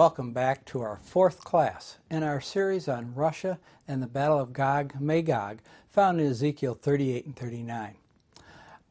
Welcome 0.00 0.32
back 0.32 0.64
to 0.64 0.80
our 0.80 0.96
fourth 0.96 1.44
class 1.44 1.98
in 2.10 2.22
our 2.22 2.40
series 2.40 2.88
on 2.88 3.14
Russia 3.14 3.58
and 3.86 4.02
the 4.02 4.06
Battle 4.06 4.40
of 4.40 4.54
Gog 4.54 4.98
Magog 4.98 5.58
found 5.90 6.18
in 6.22 6.26
Ezekiel 6.26 6.72
38 6.72 7.26
and 7.26 7.36
39. 7.36 7.96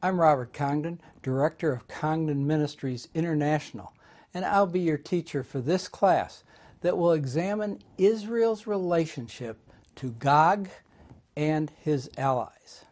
I'm 0.04 0.20
Robert 0.20 0.52
Congdon, 0.52 1.00
Director 1.20 1.72
of 1.72 1.88
Congdon 1.88 2.46
Ministries 2.46 3.08
International, 3.12 3.92
and 4.32 4.44
I'll 4.44 4.68
be 4.68 4.78
your 4.78 4.98
teacher 4.98 5.42
for 5.42 5.60
this 5.60 5.88
class 5.88 6.44
that 6.82 6.96
will 6.96 7.10
examine 7.10 7.82
Israel's 7.98 8.68
relationship 8.68 9.58
to 9.96 10.12
Gog 10.12 10.68
and 11.36 11.72
his 11.80 12.08
allies. 12.16 12.84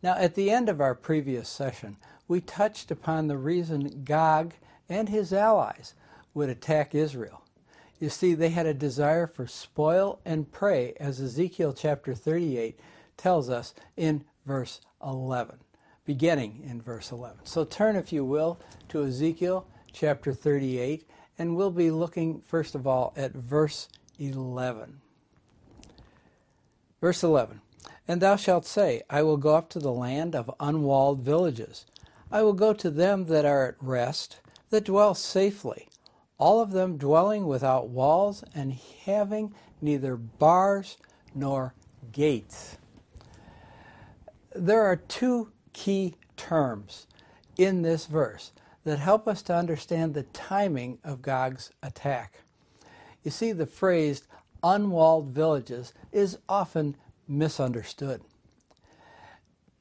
Now, 0.00 0.14
at 0.14 0.36
the 0.36 0.52
end 0.52 0.68
of 0.68 0.80
our 0.80 0.94
previous 0.94 1.48
session, 1.48 1.96
we 2.28 2.40
touched 2.40 2.92
upon 2.92 3.26
the 3.26 3.36
reason 3.36 4.04
Gog 4.04 4.52
and 4.88 5.08
his 5.08 5.32
allies 5.32 5.94
would 6.36 6.50
attack 6.50 6.94
Israel. 6.94 7.42
You 7.98 8.10
see, 8.10 8.34
they 8.34 8.50
had 8.50 8.66
a 8.66 8.74
desire 8.74 9.26
for 9.26 9.46
spoil 9.46 10.20
and 10.22 10.52
prey, 10.52 10.92
as 11.00 11.18
Ezekiel 11.18 11.72
chapter 11.72 12.14
38 12.14 12.78
tells 13.16 13.48
us 13.48 13.72
in 13.96 14.22
verse 14.44 14.82
11, 15.02 15.56
beginning 16.04 16.62
in 16.68 16.82
verse 16.82 17.10
11. 17.10 17.38
So 17.44 17.64
turn, 17.64 17.96
if 17.96 18.12
you 18.12 18.22
will, 18.22 18.60
to 18.90 19.02
Ezekiel 19.02 19.66
chapter 19.94 20.34
38, 20.34 21.08
and 21.38 21.56
we'll 21.56 21.70
be 21.70 21.90
looking, 21.90 22.42
first 22.42 22.74
of 22.74 22.86
all, 22.86 23.14
at 23.16 23.32
verse 23.32 23.88
11. 24.18 25.00
Verse 27.00 27.22
11 27.22 27.62
And 28.06 28.20
thou 28.20 28.36
shalt 28.36 28.66
say, 28.66 29.00
I 29.08 29.22
will 29.22 29.38
go 29.38 29.56
up 29.56 29.70
to 29.70 29.78
the 29.78 29.90
land 29.90 30.36
of 30.36 30.54
unwalled 30.60 31.20
villages. 31.20 31.86
I 32.30 32.42
will 32.42 32.52
go 32.52 32.74
to 32.74 32.90
them 32.90 33.24
that 33.24 33.46
are 33.46 33.68
at 33.68 33.76
rest, 33.80 34.40
that 34.68 34.84
dwell 34.84 35.14
safely 35.14 35.88
all 36.38 36.60
of 36.60 36.72
them 36.72 36.96
dwelling 36.96 37.46
without 37.46 37.88
walls 37.88 38.44
and 38.54 38.78
having 39.04 39.54
neither 39.80 40.16
bars 40.16 40.96
nor 41.34 41.74
gates. 42.12 42.76
There 44.54 44.82
are 44.82 44.96
two 44.96 45.52
key 45.72 46.16
terms 46.36 47.06
in 47.56 47.82
this 47.82 48.06
verse 48.06 48.52
that 48.84 48.98
help 48.98 49.26
us 49.26 49.42
to 49.42 49.54
understand 49.54 50.14
the 50.14 50.22
timing 50.24 50.98
of 51.02 51.22
Gog's 51.22 51.70
attack. 51.82 52.40
You 53.24 53.30
see, 53.30 53.52
the 53.52 53.66
phrase 53.66 54.22
unwalled 54.62 55.28
villages 55.28 55.92
is 56.12 56.38
often 56.48 56.96
misunderstood. 57.26 58.20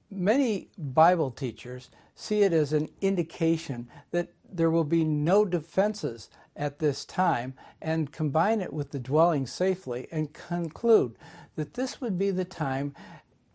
Many 0.09 0.69
Bible 0.77 1.31
teachers 1.31 1.89
see 2.15 2.41
it 2.41 2.53
as 2.53 2.73
an 2.73 2.89
indication 3.01 3.89
that 4.11 4.29
there 4.49 4.71
will 4.71 4.83
be 4.83 5.03
no 5.03 5.45
defenses 5.45 6.29
at 6.55 6.79
this 6.79 7.05
time 7.05 7.53
and 7.81 8.11
combine 8.11 8.61
it 8.61 8.73
with 8.73 8.91
the 8.91 8.99
dwelling 8.99 9.45
safely 9.45 10.07
and 10.11 10.33
conclude 10.33 11.17
that 11.55 11.73
this 11.73 11.99
would 12.01 12.17
be 12.17 12.31
the 12.31 12.45
time 12.45 12.93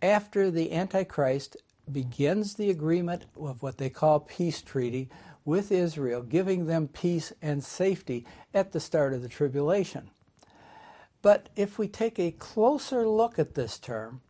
after 0.02 0.50
the 0.50 0.72
Antichrist 0.72 1.56
begins 1.90 2.54
the 2.54 2.70
agreement 2.70 3.24
of 3.38 3.62
what 3.62 3.78
they 3.78 3.90
call 3.90 4.20
peace 4.20 4.62
treaty 4.62 5.08
with 5.44 5.72
Israel, 5.72 6.22
giving 6.22 6.66
them 6.66 6.88
peace 6.88 7.32
and 7.42 7.64
safety 7.64 8.26
at 8.54 8.72
the 8.72 8.80
start 8.80 9.12
of 9.12 9.22
the 9.22 9.28
tribulation. 9.28 10.10
But 11.22 11.48
if 11.56 11.78
we 11.78 11.88
take 11.88 12.18
a 12.18 12.30
closer 12.30 13.06
look 13.06 13.38
at 13.38 13.54
this 13.54 13.78
term 13.78 14.20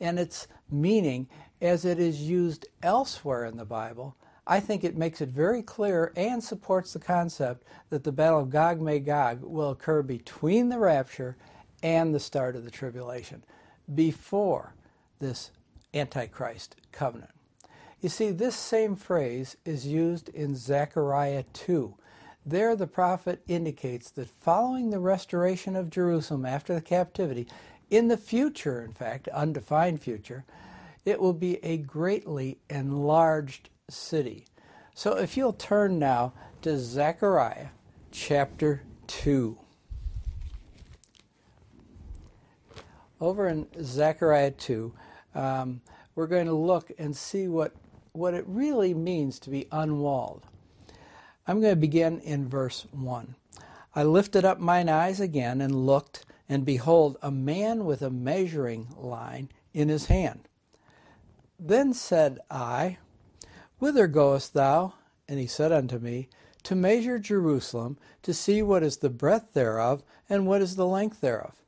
and 0.00 0.18
its 0.18 0.46
meaning 0.70 1.28
as 1.60 1.84
it 1.84 1.98
is 1.98 2.22
used 2.22 2.66
elsewhere 2.82 3.44
in 3.44 3.56
the 3.56 3.64
Bible, 3.64 4.16
I 4.46 4.60
think 4.60 4.84
it 4.84 4.96
makes 4.96 5.20
it 5.20 5.30
very 5.30 5.62
clear 5.62 6.12
and 6.16 6.42
supports 6.42 6.92
the 6.92 6.98
concept 6.98 7.64
that 7.88 8.04
the 8.04 8.12
Battle 8.12 8.40
of 8.40 8.50
Gog 8.50 8.80
Magog 8.80 9.42
will 9.42 9.70
occur 9.70 10.02
between 10.02 10.68
the 10.68 10.78
rapture 10.78 11.36
and 11.82 12.14
the 12.14 12.20
start 12.20 12.56
of 12.56 12.64
the 12.64 12.70
tribulation, 12.70 13.42
before 13.94 14.74
this 15.18 15.50
Antichrist 15.94 16.76
covenant. 16.92 17.30
You 18.00 18.08
see, 18.10 18.30
this 18.30 18.56
same 18.56 18.96
phrase 18.96 19.56
is 19.64 19.86
used 19.86 20.28
in 20.30 20.56
Zechariah 20.56 21.44
2. 21.54 21.94
There, 22.44 22.76
the 22.76 22.86
prophet 22.86 23.42
indicates 23.48 24.10
that 24.10 24.28
following 24.28 24.90
the 24.90 24.98
restoration 24.98 25.74
of 25.76 25.88
Jerusalem 25.88 26.44
after 26.44 26.74
the 26.74 26.82
captivity, 26.82 27.46
in 27.90 28.08
the 28.08 28.18
future, 28.18 28.82
in 28.82 28.92
fact, 28.92 29.28
undefined 29.28 30.02
future, 30.02 30.44
it 31.06 31.20
will 31.20 31.32
be 31.32 31.64
a 31.64 31.78
greatly 31.78 32.58
enlarged 32.68 33.70
city. 33.90 34.46
So 34.94 35.16
if 35.18 35.36
you'll 35.36 35.52
turn 35.52 35.98
now 35.98 36.32
to 36.62 36.78
Zechariah 36.78 37.68
chapter 38.10 38.82
2. 39.06 39.58
Over 43.20 43.48
in 43.48 43.66
Zechariah 43.82 44.52
2, 44.52 44.92
um, 45.34 45.80
we're 46.14 46.26
going 46.26 46.46
to 46.46 46.54
look 46.54 46.92
and 46.98 47.14
see 47.16 47.48
what, 47.48 47.74
what 48.12 48.34
it 48.34 48.44
really 48.46 48.94
means 48.94 49.38
to 49.40 49.50
be 49.50 49.66
unwalled. 49.70 50.42
I'm 51.46 51.60
going 51.60 51.72
to 51.72 51.80
begin 51.80 52.20
in 52.20 52.48
verse 52.48 52.86
1. 52.92 53.34
I 53.94 54.02
lifted 54.02 54.44
up 54.44 54.58
mine 54.58 54.88
eyes 54.88 55.20
again 55.20 55.60
and 55.60 55.86
looked, 55.86 56.24
and 56.48 56.64
behold, 56.64 57.18
a 57.20 57.30
man 57.30 57.84
with 57.84 58.00
a 58.00 58.10
measuring 58.10 58.88
line 58.96 59.50
in 59.72 59.88
his 59.88 60.06
hand. 60.06 60.48
Then 61.58 61.92
said 61.92 62.38
I, 62.50 62.98
Whither 63.78 64.06
goest 64.06 64.54
thou? 64.54 64.94
And 65.28 65.38
he 65.38 65.46
said 65.46 65.72
unto 65.72 65.98
me, 65.98 66.28
To 66.64 66.74
measure 66.74 67.18
Jerusalem, 67.18 67.98
to 68.22 68.34
see 68.34 68.62
what 68.62 68.82
is 68.82 68.98
the 68.98 69.10
breadth 69.10 69.52
thereof, 69.52 70.02
and 70.28 70.46
what 70.46 70.62
is 70.62 70.76
the 70.76 70.86
length 70.86 71.20
thereof. 71.20 71.62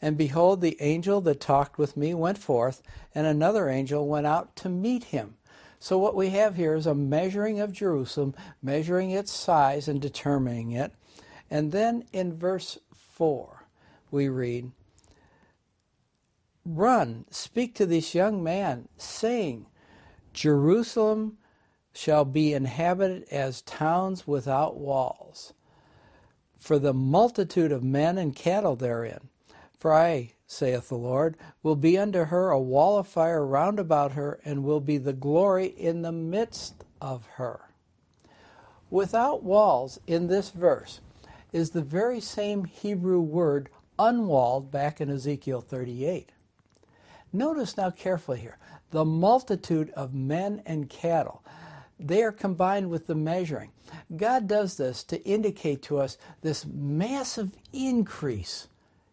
And 0.00 0.18
behold, 0.18 0.60
the 0.60 0.76
angel 0.80 1.20
that 1.22 1.40
talked 1.40 1.78
with 1.78 1.96
me 1.96 2.12
went 2.12 2.38
forth, 2.38 2.82
and 3.14 3.26
another 3.26 3.68
angel 3.68 4.08
went 4.08 4.26
out 4.26 4.56
to 4.56 4.68
meet 4.68 5.04
him. 5.04 5.36
So, 5.78 5.98
what 5.98 6.16
we 6.16 6.30
have 6.30 6.56
here 6.56 6.74
is 6.74 6.86
a 6.86 6.94
measuring 6.94 7.60
of 7.60 7.72
Jerusalem, 7.72 8.34
measuring 8.62 9.10
its 9.10 9.32
size 9.32 9.88
and 9.88 10.00
determining 10.00 10.72
it. 10.72 10.92
And 11.50 11.70
then 11.70 12.04
in 12.12 12.36
verse 12.36 12.78
4, 12.94 13.66
we 14.10 14.28
read, 14.28 14.72
Run, 16.64 17.24
speak 17.30 17.74
to 17.76 17.86
this 17.86 18.14
young 18.14 18.42
man, 18.42 18.88
saying, 18.96 19.66
Jerusalem 20.32 21.38
shall 21.92 22.24
be 22.24 22.52
inhabited 22.54 23.24
as 23.30 23.62
towns 23.62 24.26
without 24.26 24.76
walls, 24.76 25.52
for 26.58 26.78
the 26.78 26.94
multitude 26.94 27.72
of 27.72 27.82
men 27.82 28.18
and 28.18 28.34
cattle 28.34 28.76
therein. 28.76 29.28
For 29.78 29.92
I, 29.92 30.32
saith 30.46 30.88
the 30.88 30.96
Lord, 30.96 31.36
will 31.62 31.76
be 31.76 31.98
unto 31.98 32.24
her 32.24 32.50
a 32.50 32.60
wall 32.60 32.98
of 32.98 33.08
fire 33.08 33.44
round 33.44 33.78
about 33.78 34.12
her, 34.12 34.40
and 34.44 34.64
will 34.64 34.80
be 34.80 34.98
the 34.98 35.12
glory 35.12 35.66
in 35.66 36.02
the 36.02 36.12
midst 36.12 36.84
of 37.00 37.26
her. 37.34 37.72
Without 38.90 39.42
walls 39.42 39.98
in 40.06 40.28
this 40.28 40.50
verse 40.50 41.00
is 41.52 41.70
the 41.70 41.82
very 41.82 42.20
same 42.20 42.64
Hebrew 42.64 43.20
word 43.20 43.68
unwalled 43.98 44.70
back 44.70 45.00
in 45.00 45.10
Ezekiel 45.10 45.60
38. 45.60 46.30
Notice 47.32 47.76
now 47.76 47.90
carefully 47.90 48.40
here 48.40 48.58
the 48.90 49.04
multitude 49.04 49.90
of 49.90 50.14
men 50.14 50.62
and 50.66 50.88
cattle 50.90 51.42
they 52.06 52.22
are 52.22 52.32
combined 52.32 52.90
with 52.90 53.06
the 53.06 53.14
measuring. 53.14 53.70
God 54.16 54.46
does 54.46 54.76
this 54.76 55.02
to 55.04 55.22
indicate 55.24 55.82
to 55.82 55.98
us 55.98 56.18
this 56.40 56.66
massive 56.66 57.56
increase 57.72 58.68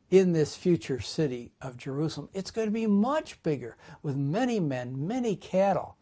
in 0.10 0.34
this 0.34 0.56
future 0.56 1.00
city 1.00 1.52
of 1.62 1.78
Jerusalem. 1.78 2.30
It's 2.34 2.52
going 2.52 2.68
to 2.68 2.72
be 2.74 2.88
much 2.88 3.42
bigger 3.44 3.78
with 4.02 4.16
many 4.16 4.60
men, 4.60 5.08
many 5.08 5.36
cattle. 5.36 5.98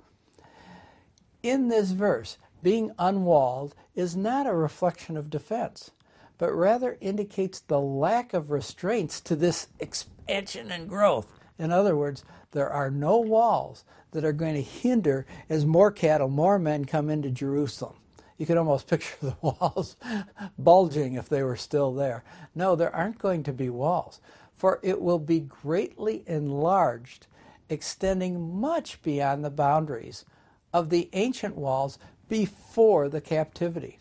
In 1.44 1.68
this 1.68 1.92
verse, 1.92 2.38
being 2.64 2.92
unwalled 2.98 3.76
is 3.96 4.16
not 4.16 4.48
a 4.48 4.56
reflection 4.56 5.18
of 5.18 5.30
defense, 5.30 5.92
but 6.38 6.54
rather 6.54 6.98
indicates 7.02 7.60
the 7.60 7.80
lack 7.80 8.34
of 8.34 8.52
restraints 8.52 9.22
to 9.22 9.36
this 9.36 9.68
expansion 9.80 10.72
and 10.72 10.88
growth. 10.88 11.37
In 11.60 11.72
other 11.72 11.96
words, 11.96 12.24
there 12.52 12.70
are 12.70 12.92
no 12.92 13.18
walls 13.18 13.84
that 14.12 14.24
are 14.24 14.34
going 14.34 14.56
to 14.56 14.62
hinder 14.62 15.26
as 15.50 15.66
more 15.66 15.92
cattle, 15.92 16.30
more 16.30 16.60
men 16.60 16.86
come 16.86 17.10
into 17.10 17.30
Jerusalem. 17.30 17.96
You 18.38 18.46
could 18.46 18.58
almost 18.58 18.88
picture 18.90 19.16
the 19.22 19.36
walls 19.42 19.96
bulging 20.60 21.16
if 21.16 21.30
they 21.30 21.44
were 21.44 21.56
still 21.56 21.94
there. 21.94 22.24
No, 22.56 22.76
there 22.76 22.96
aren't 22.96 23.20
going 23.20 23.44
to 23.44 23.54
be 23.54 23.70
walls, 23.70 24.22
for 24.54 24.80
it 24.84 25.02
will 25.02 25.20
be 25.20 25.40
greatly 25.40 26.24
enlarged, 26.28 27.28
extending 27.70 28.60
much 28.60 29.02
beyond 29.02 29.44
the 29.44 29.50
boundaries 29.50 30.26
of 30.74 30.90
the 30.90 31.10
ancient 31.14 31.56
walls 31.56 31.98
before 32.30 33.10
the 33.10 33.22
captivity. 33.22 34.00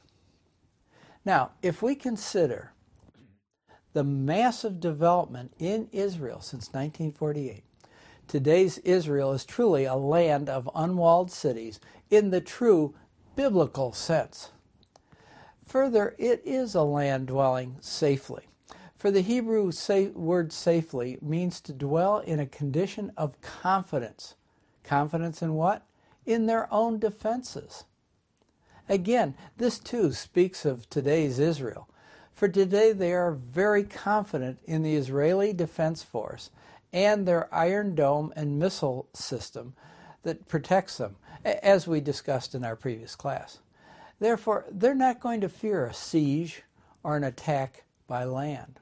Now, 1.25 1.53
if 1.63 1.83
we 1.83 1.95
consider 1.95 2.73
the 3.97 4.05
massive 4.05 4.79
development 4.79 5.55
in 5.59 5.89
Israel 5.91 6.43
since 6.43 6.67
1948, 6.67 7.65
Today's 8.29 8.77
Israel 8.79 9.33
is 9.33 9.47
truly 9.47 9.87
a 9.87 9.95
land 9.95 10.51
of 10.51 10.69
unwalled 10.75 11.31
cities 11.31 11.81
in 12.11 12.29
the 12.29 12.43
true 12.43 12.95
biblical 13.37 13.95
sense. 13.95 14.51
Further, 15.65 16.15
it 16.19 16.43
is 16.45 16.75
a 16.75 16.83
land 16.83 17.29
dwelling 17.29 17.77
safely. 17.81 18.49
For 18.95 19.11
the 19.11 19.23
Hebrew 19.23 19.73
word 20.15 20.53
safely 20.53 21.17
means 21.23 21.63
to 21.63 21.73
dwell 21.73 22.19
in 22.19 22.39
a 22.39 22.45
condition 22.45 23.13
of 23.17 23.41
confidence. 23.41 24.35
Confidence 24.85 25.41
in 25.41 25.55
what? 25.55 25.87
In 26.27 26.45
their 26.45 26.71
own 26.71 26.99
defenses. 26.99 27.85
Again, 28.91 29.35
this 29.57 29.79
too 29.79 30.13
speaks 30.13 30.67
of 30.67 30.91
today's 30.91 31.39
Israel. 31.39 31.89
For 32.37 32.49
today 32.49 32.93
they 32.93 33.15
are 33.15 33.33
very 33.33 33.83
confident 33.83 34.59
in 34.67 34.83
the 34.83 34.95
Israeli 34.95 35.55
Defense 35.55 36.03
Force 36.03 36.51
and 36.93 37.27
their 37.27 37.53
Iron 37.53 37.95
Dome 37.95 38.31
and 38.37 38.59
missile 38.59 39.09
system 39.15 39.73
that 40.23 40.47
protects 40.47 40.99
them, 40.99 41.17
as 41.45 41.89
we 41.89 42.03
discussed 42.03 42.55
in 42.55 42.63
our 42.63 42.77
previous 42.77 43.17
class. 43.17 43.61
Therefore, 44.21 44.67
they're 44.71 44.95
not 44.95 45.19
going 45.19 45.41
to 45.41 45.49
fear 45.49 45.87
a 45.87 45.95
siege 45.95 46.63
or 47.03 47.17
an 47.17 47.25
attack 47.25 47.85
by 48.07 48.25
land. 48.25 48.81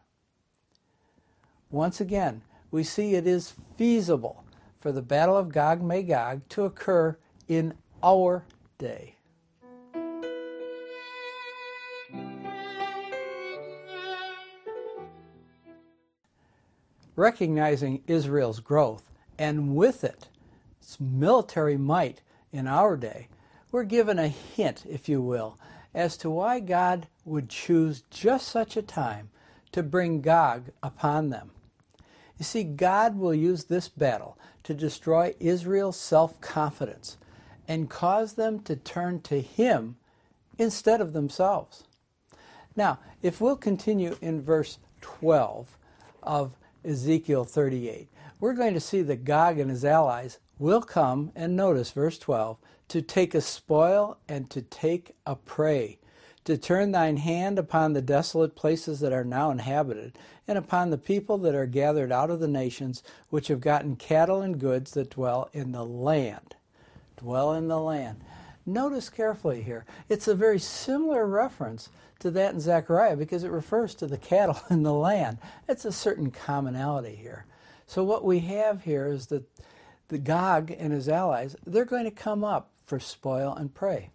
Once 1.70 2.00
again, 2.00 2.42
we 2.72 2.82
see 2.82 3.14
it 3.14 3.26
is 3.26 3.54
feasible 3.76 4.42
for 4.76 4.90
the 4.90 5.00
Battle 5.00 5.36
of 5.36 5.52
Gog 5.52 5.80
Magog 5.80 6.40
to 6.48 6.64
occur 6.64 7.16
in 7.46 7.74
our 8.02 8.44
day. 8.78 9.13
Recognizing 17.16 18.02
Israel's 18.06 18.60
growth 18.60 19.10
and 19.38 19.76
with 19.76 20.04
it 20.04 20.28
its 20.80 21.00
military 21.00 21.76
might 21.76 22.20
in 22.52 22.66
our 22.66 22.96
day, 22.96 23.28
we're 23.72 23.84
given 23.84 24.18
a 24.18 24.28
hint, 24.28 24.84
if 24.88 25.08
you 25.08 25.22
will, 25.22 25.58
as 25.94 26.16
to 26.18 26.28
why 26.28 26.60
God 26.60 27.06
would 27.24 27.48
choose 27.48 28.04
just 28.10 28.48
such 28.48 28.76
a 28.76 28.82
time 28.82 29.30
to 29.72 29.82
bring 29.82 30.20
Gog 30.20 30.70
upon 30.82 31.30
them. 31.30 31.50
You 32.38 32.44
see, 32.44 32.64
God 32.64 33.16
will 33.16 33.34
use 33.34 33.64
this 33.64 33.88
battle 33.88 34.36
to 34.64 34.74
destroy 34.74 35.34
Israel's 35.40 35.98
self 35.98 36.40
confidence 36.40 37.16
and 37.66 37.88
cause 37.90 38.34
them 38.34 38.60
to 38.60 38.76
turn 38.76 39.20
to 39.22 39.40
Him 39.40 39.96
instead 40.58 41.00
of 41.00 41.12
themselves. 41.12 41.84
Now, 42.76 42.98
if 43.22 43.40
we'll 43.40 43.56
continue 43.56 44.16
in 44.20 44.42
verse 44.42 44.78
12 45.00 45.78
of 46.22 46.56
Ezekiel 46.84 47.44
38, 47.44 48.08
we're 48.40 48.52
going 48.52 48.74
to 48.74 48.80
see 48.80 49.00
that 49.02 49.24
Gog 49.24 49.58
and 49.58 49.70
his 49.70 49.84
allies 49.84 50.38
will 50.58 50.82
come, 50.82 51.32
and 51.34 51.56
notice 51.56 51.90
verse 51.90 52.18
12, 52.18 52.58
to 52.88 53.00
take 53.00 53.34
a 53.34 53.40
spoil 53.40 54.18
and 54.28 54.50
to 54.50 54.60
take 54.60 55.16
a 55.26 55.34
prey, 55.34 55.98
to 56.44 56.58
turn 56.58 56.92
thine 56.92 57.16
hand 57.16 57.58
upon 57.58 57.92
the 57.92 58.02
desolate 58.02 58.54
places 58.54 59.00
that 59.00 59.12
are 59.12 59.24
now 59.24 59.50
inhabited, 59.50 60.18
and 60.46 60.58
upon 60.58 60.90
the 60.90 60.98
people 60.98 61.38
that 61.38 61.54
are 61.54 61.66
gathered 61.66 62.12
out 62.12 62.30
of 62.30 62.40
the 62.40 62.48
nations, 62.48 63.02
which 63.30 63.48
have 63.48 63.60
gotten 63.60 63.96
cattle 63.96 64.42
and 64.42 64.60
goods 64.60 64.92
that 64.92 65.10
dwell 65.10 65.48
in 65.52 65.72
the 65.72 65.84
land. 65.84 66.54
Dwell 67.16 67.54
in 67.54 67.68
the 67.68 67.80
land. 67.80 68.20
Notice 68.66 69.08
carefully 69.08 69.62
here, 69.62 69.84
it's 70.08 70.28
a 70.28 70.34
very 70.34 70.58
similar 70.58 71.26
reference 71.26 71.88
to 72.24 72.30
that 72.30 72.54
in 72.54 72.60
Zechariah 72.60 73.16
because 73.16 73.44
it 73.44 73.50
refers 73.50 73.94
to 73.96 74.06
the 74.06 74.16
cattle 74.16 74.58
in 74.70 74.82
the 74.82 74.94
land. 74.94 75.38
It's 75.68 75.84
a 75.84 75.92
certain 75.92 76.30
commonality 76.30 77.14
here. 77.14 77.44
So, 77.86 78.02
what 78.02 78.24
we 78.24 78.40
have 78.40 78.82
here 78.82 79.06
is 79.06 79.26
that 79.26 79.44
the 80.08 80.18
Gog 80.18 80.70
and 80.70 80.92
his 80.92 81.08
allies, 81.08 81.54
they're 81.66 81.84
going 81.84 82.04
to 82.04 82.10
come 82.10 82.42
up 82.42 82.70
for 82.84 82.98
spoil 82.98 83.54
and 83.54 83.74
prey. 83.74 84.10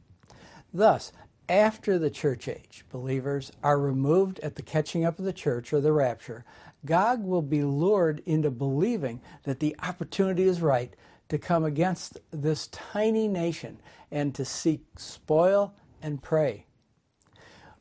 Thus, 0.74 1.12
after 1.48 2.00
the 2.00 2.10
church 2.10 2.48
age, 2.48 2.84
believers 2.92 3.52
are 3.64 3.80
removed 3.80 4.40
at 4.40 4.56
the 4.56 4.64
catching 4.64 5.06
up 5.06 5.20
of 5.20 5.26
the 5.26 5.34
church 5.34 5.72
or 5.72 5.80
the 5.80 5.94
rapture, 5.94 6.46
Gog 6.86 7.24
will 7.24 7.44
be 7.44 7.64
lured 7.64 8.24
into 8.26 8.50
believing 8.50 9.22
that 9.44 9.60
the 9.60 9.76
opportunity 9.84 10.44
is 10.44 10.62
right 10.62 10.96
to 11.28 11.38
come 11.38 11.64
against 11.64 12.20
this 12.32 12.68
tiny 12.68 13.28
nation 13.28 13.80
and 14.12 14.34
to 14.34 14.44
seek 14.46 14.82
spoil 14.98 15.76
and 16.02 16.24
prey. 16.24 16.66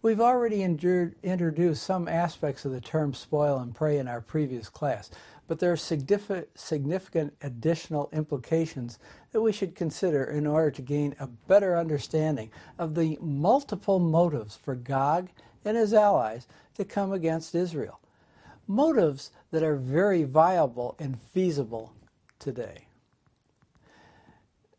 We've 0.00 0.20
already 0.20 0.62
endured, 0.62 1.16
introduced 1.24 1.82
some 1.82 2.06
aspects 2.06 2.64
of 2.64 2.70
the 2.70 2.80
term 2.80 3.14
spoil 3.14 3.58
and 3.58 3.74
prey 3.74 3.98
in 3.98 4.06
our 4.06 4.20
previous 4.20 4.68
class, 4.68 5.10
but 5.48 5.58
there 5.58 5.72
are 5.72 5.76
significant 5.76 7.34
additional 7.42 8.08
implications 8.12 9.00
that 9.32 9.40
we 9.40 9.50
should 9.50 9.74
consider 9.74 10.22
in 10.22 10.46
order 10.46 10.70
to 10.70 10.82
gain 10.82 11.16
a 11.18 11.26
better 11.26 11.76
understanding 11.76 12.52
of 12.78 12.94
the 12.94 13.18
multiple 13.20 13.98
motives 13.98 14.54
for 14.54 14.76
Gog 14.76 15.30
and 15.64 15.76
his 15.76 15.92
allies 15.92 16.46
to 16.74 16.84
come 16.84 17.12
against 17.12 17.56
Israel. 17.56 17.98
Motives 18.68 19.32
that 19.50 19.64
are 19.64 19.76
very 19.76 20.22
viable 20.22 20.94
and 21.00 21.18
feasible 21.18 21.92
today. 22.38 22.86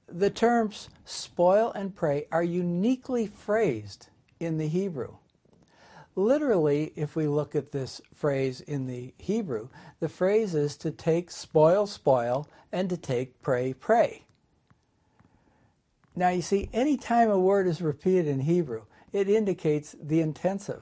The 0.07 0.29
terms 0.29 0.89
spoil 1.03 1.73
and 1.73 1.93
prey 1.93 2.27
are 2.31 2.43
uniquely 2.43 3.27
phrased 3.27 4.07
in 4.39 4.58
the 4.58 4.67
Hebrew. 4.67 5.15
Literally, 6.15 6.91
if 6.96 7.15
we 7.15 7.27
look 7.27 7.55
at 7.55 7.72
this 7.72 8.01
phrase 8.13 8.62
in 8.62 8.88
the 8.88 9.13
Hebrew, 9.17 9.69
the 10.00 10.10
phrase 10.10 10.55
is 10.55 10.75
to 10.77 10.91
take 10.91 11.31
spoil, 11.31 11.88
spoil, 11.88 12.48
and 12.72 12.89
to 12.89 12.98
take 12.98 13.41
prey, 13.41 13.74
prey. 13.74 14.24
Now, 16.15 16.29
you 16.29 16.41
see, 16.41 16.69
any 16.74 16.98
time 16.98 17.29
a 17.29 17.39
word 17.39 17.67
is 17.67 17.81
repeated 17.81 18.27
in 18.27 18.41
Hebrew, 18.41 18.84
it 19.13 19.29
indicates 19.29 19.96
the 20.01 20.19
intensive. 20.19 20.81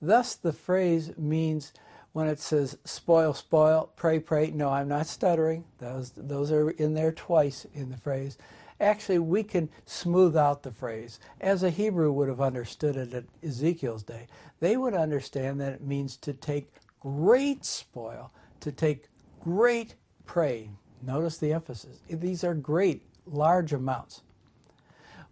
Thus, 0.00 0.36
the 0.36 0.52
phrase 0.52 1.16
means 1.18 1.72
when 2.12 2.28
it 2.28 2.38
says 2.38 2.78
spoil, 2.84 3.34
spoil, 3.34 3.90
prey, 3.96 4.20
prey. 4.20 4.50
No, 4.50 4.70
I'm 4.70 4.88
not 4.88 5.06
stuttering. 5.06 5.64
Those, 5.78 6.12
those 6.16 6.52
are 6.52 6.70
in 6.70 6.94
there 6.94 7.12
twice 7.12 7.66
in 7.74 7.90
the 7.90 7.96
phrase. 7.96 8.38
Actually, 8.80 9.18
we 9.18 9.42
can 9.42 9.68
smooth 9.86 10.36
out 10.36 10.62
the 10.62 10.70
phrase 10.70 11.18
as 11.40 11.62
a 11.62 11.70
Hebrew 11.70 12.12
would 12.12 12.28
have 12.28 12.40
understood 12.40 12.96
it 12.96 13.12
at 13.12 13.24
Ezekiel's 13.42 14.04
day. 14.04 14.26
They 14.60 14.76
would 14.76 14.94
understand 14.94 15.60
that 15.60 15.72
it 15.72 15.82
means 15.82 16.16
to 16.18 16.32
take 16.32 16.72
great 17.00 17.64
spoil, 17.64 18.32
to 18.60 18.70
take 18.70 19.08
great 19.40 19.96
prey. 20.26 20.70
Notice 21.02 21.38
the 21.38 21.52
emphasis. 21.52 22.00
These 22.08 22.44
are 22.44 22.54
great, 22.54 23.02
large 23.26 23.72
amounts. 23.72 24.22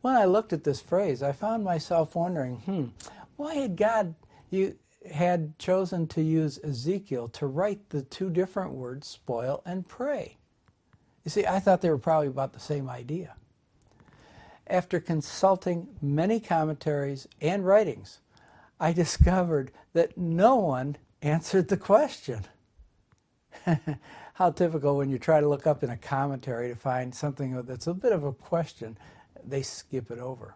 When 0.01 0.15
I 0.15 0.25
looked 0.25 0.53
at 0.53 0.65
this 0.65 0.81
phrase, 0.81 1.23
I 1.23 1.33
found 1.33 1.65
myself 1.65 2.15
wondering, 2.15 2.57
hmm, 2.57 2.85
why 3.37 3.55
had 3.55 3.77
God 3.77 4.15
you 4.51 4.77
had 5.13 5.59
chosen 5.59 6.07
to 6.09 6.23
use 6.23 6.59
Ezekiel 6.63 7.29
to 7.29 7.47
write 7.47 7.91
the 7.91 8.03
two 8.03 8.31
different 8.31 8.73
words 8.73 9.07
spoil 9.07 9.63
and 9.65 9.87
prey? 9.87 10.39
You 11.27 11.31
see, 11.31 11.45
I 11.45 11.59
thought 11.59 11.81
they 11.81 11.91
were 11.91 11.99
probably 11.99 12.29
about 12.29 12.53
the 12.53 12.61
same 12.61 12.89
idea. 12.89 13.35
After 14.69 15.01
consulting 15.01 15.89
many 16.01 16.39
commentaries 16.39 17.27
and 17.41 17.67
writings, 17.67 18.21
I 18.79 18.93
discovered 18.93 19.73
that 19.93 20.17
no 20.17 20.55
one 20.55 20.97
answered 21.21 21.67
the 21.67 21.77
question. 21.77 22.45
How 24.35 24.53
typical 24.53 24.97
when 24.97 25.11
you 25.11 25.19
try 25.19 25.41
to 25.41 25.49
look 25.49 25.67
up 25.67 25.83
in 25.83 25.91
a 25.91 25.97
commentary 25.97 26.69
to 26.69 26.77
find 26.77 27.13
something 27.13 27.61
that's 27.63 27.89
a 27.89 27.95
bit 27.95 28.13
of 28.13 28.23
a 28.23 28.33
question, 28.33 28.97
they 29.45 29.63
skip 29.63 30.13
it 30.13 30.21
over. 30.21 30.55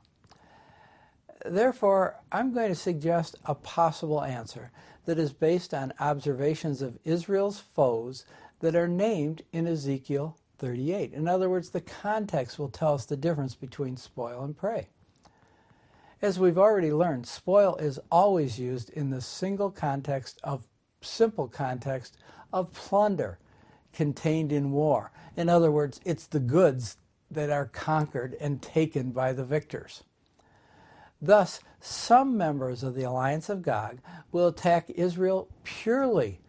Therefore, 1.45 2.15
I'm 2.31 2.55
going 2.55 2.69
to 2.69 2.77
suggest 2.77 3.35
a 3.45 3.57
possible 3.57 4.23
answer 4.23 4.71
that 5.07 5.19
is 5.19 5.33
based 5.33 5.75
on 5.75 5.95
observations 5.99 6.81
of 6.81 7.01
Israel's 7.05 7.59
foes 7.59 8.25
that 8.61 8.77
are 8.77 8.87
named 8.87 9.43
in 9.53 9.67
Ezekiel 9.67 10.37
38. 10.61 11.15
In 11.15 11.27
other 11.27 11.49
words, 11.49 11.71
the 11.71 11.81
context 11.81 12.59
will 12.59 12.69
tell 12.69 12.95
us 12.95 13.07
the 13.07 13.17
difference 13.17 13.55
between 13.55 13.97
spoil 13.97 14.45
and 14.45 14.57
prey. 14.57 14.89
As 16.23 16.39
we've 16.39 16.59
already 16.59 16.93
learned, 16.93 17.27
spoil 17.27 17.77
is 17.77 17.99
always 18.13 18.59
used 18.59 18.91
in 18.91 19.09
the 19.09 19.23
single 19.23 19.71
context 19.71 20.39
of 20.45 20.69
simple 21.01 21.49
context 21.49 22.19
of 22.53 22.73
plunder 22.75 23.39
contained 23.95 24.53
in 24.53 24.71
war. 24.71 25.11
In 25.35 25.49
other 25.49 25.73
words, 25.73 25.99
it's 26.05 26.27
the 26.27 26.41
goods 26.41 26.99
that 27.31 27.49
are 27.49 27.67
conquered 27.67 28.37
and 28.39 28.61
taken 28.61 29.13
by 29.13 29.33
the 29.33 29.45
victors. 29.45 30.05
Thus, 31.23 31.61
some 31.81 32.37
members 32.37 32.83
of 32.83 32.95
the 32.95 33.05
alliance 33.05 33.49
of 33.49 33.63
Gog 33.63 34.01
will 34.31 34.49
attack 34.49 34.91
Israel 34.91 35.49
purely 35.65 36.41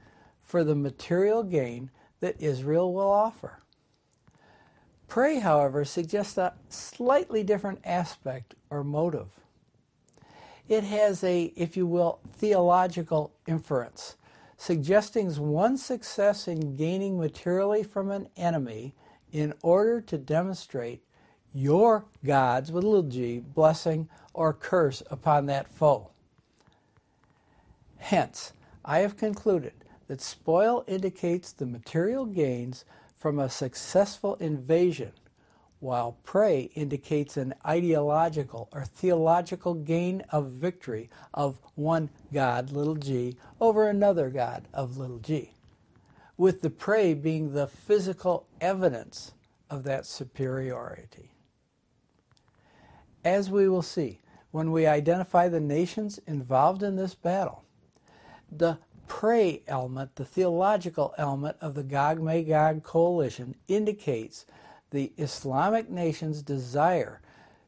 for 0.41 0.65
the 0.65 0.75
material 0.75 1.43
gain 1.43 1.91
that 2.19 2.41
Israel 2.41 2.93
will 2.93 3.09
offer. 3.09 3.60
Prey, 5.11 5.39
however, 5.39 5.83
suggests 5.83 6.37
a 6.37 6.53
slightly 6.69 7.43
different 7.43 7.81
aspect 7.83 8.55
or 8.69 8.81
motive. 8.81 9.27
It 10.69 10.85
has 10.85 11.21
a, 11.21 11.51
if 11.57 11.75
you 11.75 11.85
will, 11.85 12.21
theological 12.31 13.33
inference, 13.45 14.15
suggesting 14.55 15.35
one's 15.35 15.83
success 15.83 16.47
in 16.47 16.77
gaining 16.77 17.19
materially 17.19 17.83
from 17.83 18.09
an 18.09 18.29
enemy 18.37 18.95
in 19.33 19.53
order 19.61 19.99
to 19.99 20.17
demonstrate 20.17 21.03
your 21.53 22.05
God's, 22.23 22.71
with 22.71 22.85
a 22.85 22.87
little 22.87 23.03
g, 23.03 23.39
blessing 23.39 24.07
or 24.33 24.53
curse 24.53 25.03
upon 25.11 25.45
that 25.47 25.67
foe. 25.67 26.11
Hence, 27.97 28.53
I 28.85 28.99
have 28.99 29.17
concluded 29.17 29.73
that 30.07 30.21
spoil 30.21 30.85
indicates 30.87 31.51
the 31.51 31.65
material 31.65 32.25
gains 32.25 32.85
from 33.21 33.37
a 33.37 33.47
successful 33.51 34.33
invasion, 34.37 35.11
while 35.79 36.17
prey 36.23 36.71
indicates 36.73 37.37
an 37.37 37.53
ideological 37.63 38.67
or 38.73 38.83
theological 38.83 39.75
gain 39.75 40.23
of 40.31 40.47
victory 40.47 41.07
of 41.31 41.59
one 41.75 42.09
God, 42.33 42.71
little 42.71 42.95
g, 42.95 43.37
over 43.59 43.87
another 43.87 44.31
God 44.31 44.67
of 44.73 44.97
little 44.97 45.19
g, 45.19 45.53
with 46.35 46.61
the 46.61 46.71
prey 46.71 47.13
being 47.13 47.53
the 47.53 47.67
physical 47.67 48.47
evidence 48.59 49.33
of 49.69 49.83
that 49.83 50.07
superiority. 50.07 51.31
As 53.23 53.51
we 53.51 53.69
will 53.69 53.83
see, 53.83 54.19
when 54.49 54.71
we 54.71 54.87
identify 54.87 55.47
the 55.47 55.59
nations 55.59 56.19
involved 56.25 56.81
in 56.81 56.95
this 56.95 57.13
battle, 57.13 57.65
the 58.51 58.79
prey 59.07 59.63
element, 59.67 60.15
the 60.15 60.25
theological 60.25 61.13
element 61.17 61.57
of 61.61 61.75
the 61.75 61.83
Gog 61.83 62.21
Magog 62.21 62.83
coalition, 62.83 63.55
indicates 63.67 64.45
the 64.91 65.13
Islamic 65.17 65.89
nation's 65.89 66.41
desire 66.41 67.21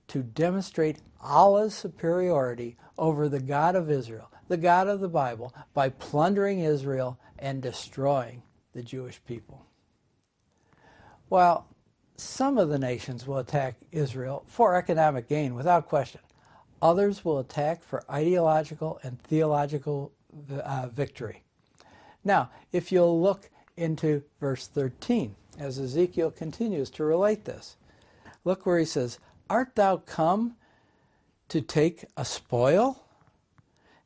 to 0.07 0.23
demonstrate 0.23 0.99
Allah's 1.21 1.73
superiority 1.73 2.77
over 2.97 3.29
the 3.29 3.39
God 3.39 3.75
of 3.75 3.89
Israel, 3.89 4.29
the 4.47 4.57
God 4.57 4.87
of 4.87 4.99
the 4.99 5.09
Bible, 5.09 5.53
by 5.73 5.89
plundering 5.89 6.59
Israel 6.59 7.19
and 7.39 7.61
destroying 7.61 8.43
the 8.73 8.83
Jewish 8.83 9.23
people. 9.25 9.65
While 11.29 11.67
some 12.17 12.57
of 12.57 12.69
the 12.69 12.79
nations 12.79 13.25
will 13.25 13.37
attack 13.37 13.75
Israel 13.91 14.43
for 14.47 14.75
economic 14.75 15.27
gain 15.27 15.55
without 15.55 15.87
question, 15.87 16.21
others 16.81 17.25
will 17.25 17.39
attack 17.39 17.81
for 17.81 18.03
ideological 18.11 18.99
and 19.03 19.19
theological 19.21 20.11
uh, 20.63 20.87
victory. 20.87 21.43
Now, 22.23 22.49
if 22.71 22.91
you'll 22.91 23.21
look 23.21 23.49
into 23.75 24.23
verse 24.39 24.67
13, 24.67 25.35
as 25.59 25.79
Ezekiel 25.79 26.31
continues 26.31 26.89
to 26.91 27.03
relate 27.03 27.45
this, 27.45 27.75
look 28.43 28.65
where 28.65 28.79
he 28.79 28.85
says, 28.85 29.19
Art 29.49 29.75
thou 29.75 29.97
come 29.97 30.55
to 31.49 31.61
take 31.61 32.05
a 32.17 32.25
spoil? 32.25 33.03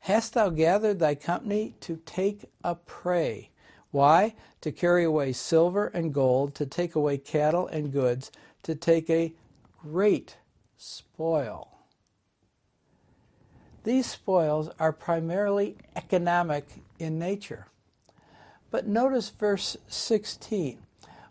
Hast 0.00 0.34
thou 0.34 0.48
gathered 0.50 0.98
thy 0.98 1.14
company 1.14 1.74
to 1.80 2.00
take 2.04 2.44
a 2.64 2.74
prey? 2.74 3.50
Why? 3.90 4.34
To 4.60 4.72
carry 4.72 5.04
away 5.04 5.32
silver 5.32 5.86
and 5.88 6.12
gold, 6.12 6.54
to 6.56 6.66
take 6.66 6.94
away 6.94 7.18
cattle 7.18 7.66
and 7.68 7.92
goods, 7.92 8.30
to 8.64 8.74
take 8.74 9.08
a 9.08 9.32
great 9.82 10.36
spoil. 10.76 11.77
These 13.88 14.04
spoils 14.04 14.68
are 14.78 14.92
primarily 14.92 15.78
economic 15.96 16.66
in 16.98 17.18
nature. 17.18 17.68
But 18.70 18.86
notice 18.86 19.30
verse 19.30 19.78
16, 19.86 20.78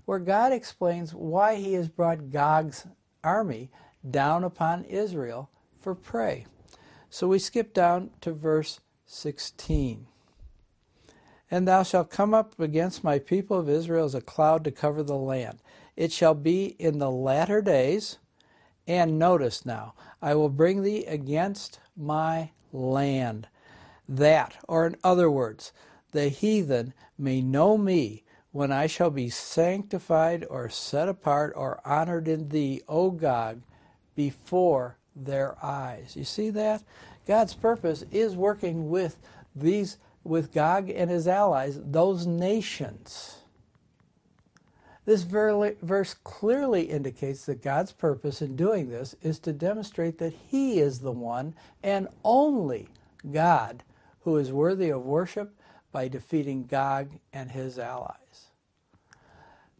where 0.05 0.17
God 0.17 0.51
explains 0.51 1.13
why 1.13 1.57
he 1.57 1.73
has 1.73 1.87
brought 1.87 2.31
Gog's 2.31 2.87
army 3.23 3.69
down 4.09 4.43
upon 4.43 4.85
Israel 4.85 5.51
for 5.79 5.93
prey. 5.93 6.47
So 7.11 7.27
we 7.27 7.37
skip 7.37 7.75
down 7.75 8.09
to 8.21 8.33
verse 8.33 8.79
16. 9.05 10.07
And 11.51 11.67
thou 11.67 11.83
shalt 11.83 12.09
come 12.09 12.33
up 12.33 12.59
against 12.59 13.03
my 13.03 13.19
people 13.19 13.59
of 13.59 13.69
Israel 13.69 14.05
as 14.05 14.15
a 14.15 14.19
cloud 14.19 14.63
to 14.63 14.71
cover 14.71 15.03
the 15.03 15.13
land. 15.13 15.59
It 15.95 16.11
shall 16.11 16.33
be 16.33 16.75
in 16.79 16.97
the 16.97 17.11
latter 17.11 17.61
days, 17.61 18.17
and 18.87 19.19
notice 19.19 19.63
now, 19.63 19.93
I 20.23 20.33
will 20.33 20.49
bring 20.49 20.81
thee 20.81 21.05
against 21.05 21.81
my 21.97 22.51
land. 22.71 23.47
That, 24.07 24.57
or 24.67 24.87
in 24.87 24.95
other 25.03 25.29
words, 25.29 25.73
the 26.11 26.29
heathen 26.29 26.93
may 27.17 27.41
know 27.41 27.77
me 27.77 28.23
when 28.51 28.71
I 28.71 28.87
shall 28.87 29.09
be 29.09 29.29
sanctified 29.29 30.45
or 30.49 30.69
set 30.69 31.09
apart 31.09 31.53
or 31.55 31.79
honored 31.85 32.27
in 32.27 32.49
thee, 32.49 32.81
O 32.87 33.11
Gog, 33.11 33.61
before 34.15 34.97
their 35.15 35.63
eyes. 35.63 36.15
You 36.15 36.23
see 36.23 36.49
that? 36.51 36.83
God's 37.27 37.53
purpose 37.53 38.05
is 38.11 38.35
working 38.35 38.89
with 38.89 39.17
these 39.55 39.97
with 40.23 40.53
Gog 40.53 40.89
and 40.89 41.09
his 41.09 41.27
allies, 41.27 41.79
those 41.81 42.25
nations. 42.25 43.37
This 45.07 45.23
verse 45.23 46.15
clearly 46.25 46.81
indicates 46.81 47.45
that 47.45 47.63
God's 47.63 47.93
purpose 47.93 48.41
in 48.41 48.57
doing 48.57 48.89
this 48.89 49.15
is 49.21 49.39
to 49.39 49.53
demonstrate 49.53 50.17
that 50.17 50.33
He 50.49 50.79
is 50.79 50.99
the 50.99 51.13
one 51.13 51.55
and 51.81 52.09
only 52.25 52.89
God 53.31 53.83
who 54.23 54.35
is 54.35 54.51
worthy 54.51 54.89
of 54.89 55.05
worship 55.05 55.55
by 55.93 56.09
defeating 56.09 56.65
Gog 56.65 57.11
and 57.31 57.51
his 57.51 57.79
allies. 57.79 58.47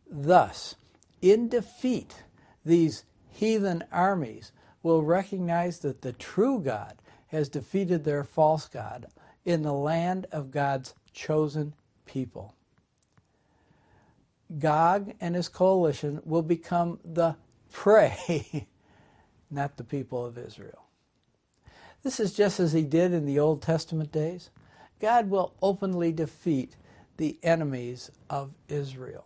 Thus, 0.09 0.75
in 1.21 1.49
defeat, 1.49 2.23
these 2.63 3.03
heathen 3.27 3.83
armies 3.91 4.53
will 4.81 5.03
recognize 5.03 5.79
that 5.79 6.03
the 6.03 6.13
true 6.13 6.61
God 6.61 7.01
has 7.27 7.49
defeated 7.49 8.05
their 8.05 8.23
false 8.23 8.69
God 8.69 9.07
in 9.43 9.63
the 9.63 9.73
land 9.73 10.25
of 10.31 10.51
God's 10.51 10.95
chosen 11.11 11.73
people. 12.05 12.53
Gog 14.59 15.13
and 15.19 15.35
his 15.35 15.49
coalition 15.49 16.21
will 16.23 16.41
become 16.41 16.99
the 17.03 17.35
prey, 17.71 18.67
not 19.51 19.77
the 19.77 19.83
people 19.83 20.25
of 20.25 20.37
Israel. 20.37 20.85
This 22.03 22.19
is 22.19 22.33
just 22.33 22.59
as 22.59 22.73
he 22.73 22.83
did 22.83 23.13
in 23.13 23.25
the 23.25 23.39
Old 23.39 23.61
Testament 23.61 24.11
days. 24.11 24.49
God 24.99 25.29
will 25.29 25.53
openly 25.61 26.11
defeat 26.11 26.75
the 27.17 27.37
enemies 27.43 28.11
of 28.29 28.55
Israel. 28.69 29.25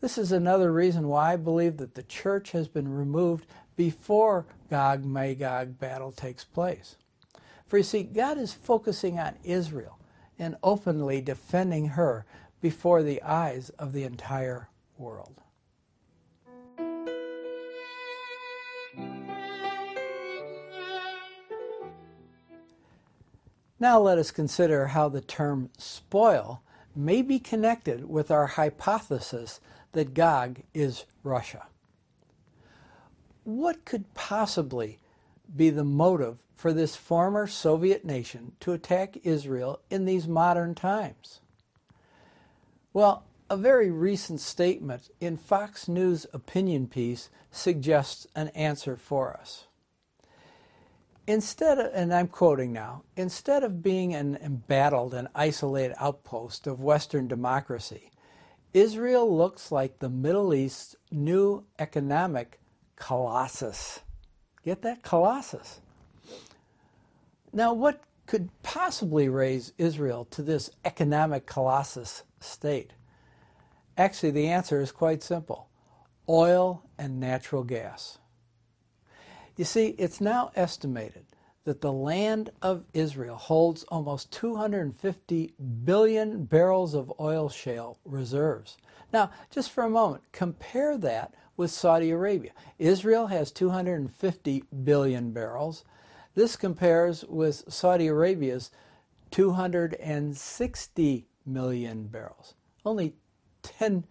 This 0.00 0.18
is 0.18 0.32
another 0.32 0.72
reason 0.72 1.08
why 1.08 1.34
I 1.34 1.36
believe 1.36 1.76
that 1.76 1.94
the 1.94 2.02
church 2.02 2.52
has 2.52 2.68
been 2.68 2.92
removed 2.92 3.46
before 3.76 4.46
Gog 4.70 5.04
Magog 5.04 5.78
battle 5.78 6.10
takes 6.10 6.44
place. 6.44 6.96
For 7.66 7.76
you 7.76 7.84
see, 7.84 8.02
God 8.02 8.38
is 8.38 8.52
focusing 8.52 9.18
on 9.18 9.36
Israel 9.44 9.98
and 10.38 10.56
openly 10.62 11.20
defending 11.20 11.88
her 11.90 12.26
before 12.62 13.02
the 13.02 13.20
eyes 13.22 13.68
of 13.70 13.92
the 13.92 14.04
entire 14.04 14.70
world. 14.96 15.42
Now 23.78 23.98
let 23.98 24.16
us 24.16 24.30
consider 24.30 24.86
how 24.86 25.08
the 25.08 25.20
term 25.20 25.68
spoil 25.76 26.62
may 26.94 27.20
be 27.20 27.40
connected 27.40 28.08
with 28.08 28.30
our 28.30 28.46
hypothesis 28.46 29.60
that 29.90 30.14
Gog 30.14 30.60
is 30.72 31.04
Russia. 31.24 31.66
What 33.42 33.84
could 33.84 34.14
possibly 34.14 35.00
be 35.54 35.70
the 35.70 35.82
motive 35.82 36.38
for 36.54 36.72
this 36.72 36.94
former 36.94 37.48
Soviet 37.48 38.04
nation 38.04 38.52
to 38.60 38.72
attack 38.72 39.16
Israel 39.24 39.80
in 39.90 40.04
these 40.04 40.28
modern 40.28 40.76
times? 40.76 41.40
Well, 42.94 43.24
a 43.48 43.56
very 43.56 43.90
recent 43.90 44.40
statement 44.40 45.10
in 45.20 45.36
Fox 45.36 45.88
News 45.88 46.26
opinion 46.32 46.88
piece 46.88 47.30
suggests 47.50 48.26
an 48.34 48.48
answer 48.48 48.96
for 48.96 49.34
us. 49.34 49.66
Instead 51.26 51.78
of, 51.78 51.90
and 51.94 52.12
I'm 52.12 52.28
quoting 52.28 52.72
now, 52.72 53.04
instead 53.16 53.62
of 53.62 53.82
being 53.82 54.14
an 54.14 54.36
embattled 54.36 55.14
and 55.14 55.28
isolated 55.34 55.94
outpost 55.98 56.66
of 56.66 56.82
Western 56.82 57.28
democracy, 57.28 58.10
Israel 58.74 59.34
looks 59.34 59.70
like 59.70 59.98
the 59.98 60.10
Middle 60.10 60.52
East's 60.52 60.96
new 61.10 61.64
economic 61.78 62.58
colossus. 62.96 64.00
Get 64.64 64.82
that? 64.82 65.02
Colossus. 65.02 65.80
Now, 67.52 67.72
what 67.72 68.02
could 68.26 68.50
possibly 68.62 69.28
raise 69.28 69.72
Israel 69.78 70.26
to 70.30 70.42
this 70.42 70.70
economic 70.84 71.46
colossus 71.46 72.24
state? 72.42 72.92
Actually, 73.96 74.30
the 74.30 74.48
answer 74.48 74.80
is 74.80 74.92
quite 74.92 75.22
simple 75.22 75.68
oil 76.28 76.82
and 76.98 77.18
natural 77.18 77.64
gas. 77.64 78.18
You 79.56 79.64
see, 79.64 79.88
it's 79.98 80.20
now 80.20 80.50
estimated 80.54 81.26
that 81.64 81.80
the 81.80 81.92
land 81.92 82.50
of 82.60 82.84
Israel 82.92 83.36
holds 83.36 83.84
almost 83.84 84.32
250 84.32 85.54
billion 85.84 86.44
barrels 86.44 86.94
of 86.94 87.12
oil 87.20 87.48
shale 87.48 87.98
reserves. 88.04 88.76
Now, 89.12 89.30
just 89.50 89.70
for 89.70 89.84
a 89.84 89.90
moment, 89.90 90.24
compare 90.32 90.96
that 90.98 91.34
with 91.56 91.70
Saudi 91.70 92.10
Arabia. 92.10 92.52
Israel 92.78 93.26
has 93.28 93.52
250 93.52 94.64
billion 94.82 95.32
barrels. 95.32 95.84
This 96.34 96.56
compares 96.56 97.24
with 97.24 97.64
Saudi 97.68 98.06
Arabia's 98.06 98.70
260 99.30 101.26
million 101.44 102.04
barrels, 102.06 102.54
only 102.84 103.14
10 103.62 104.04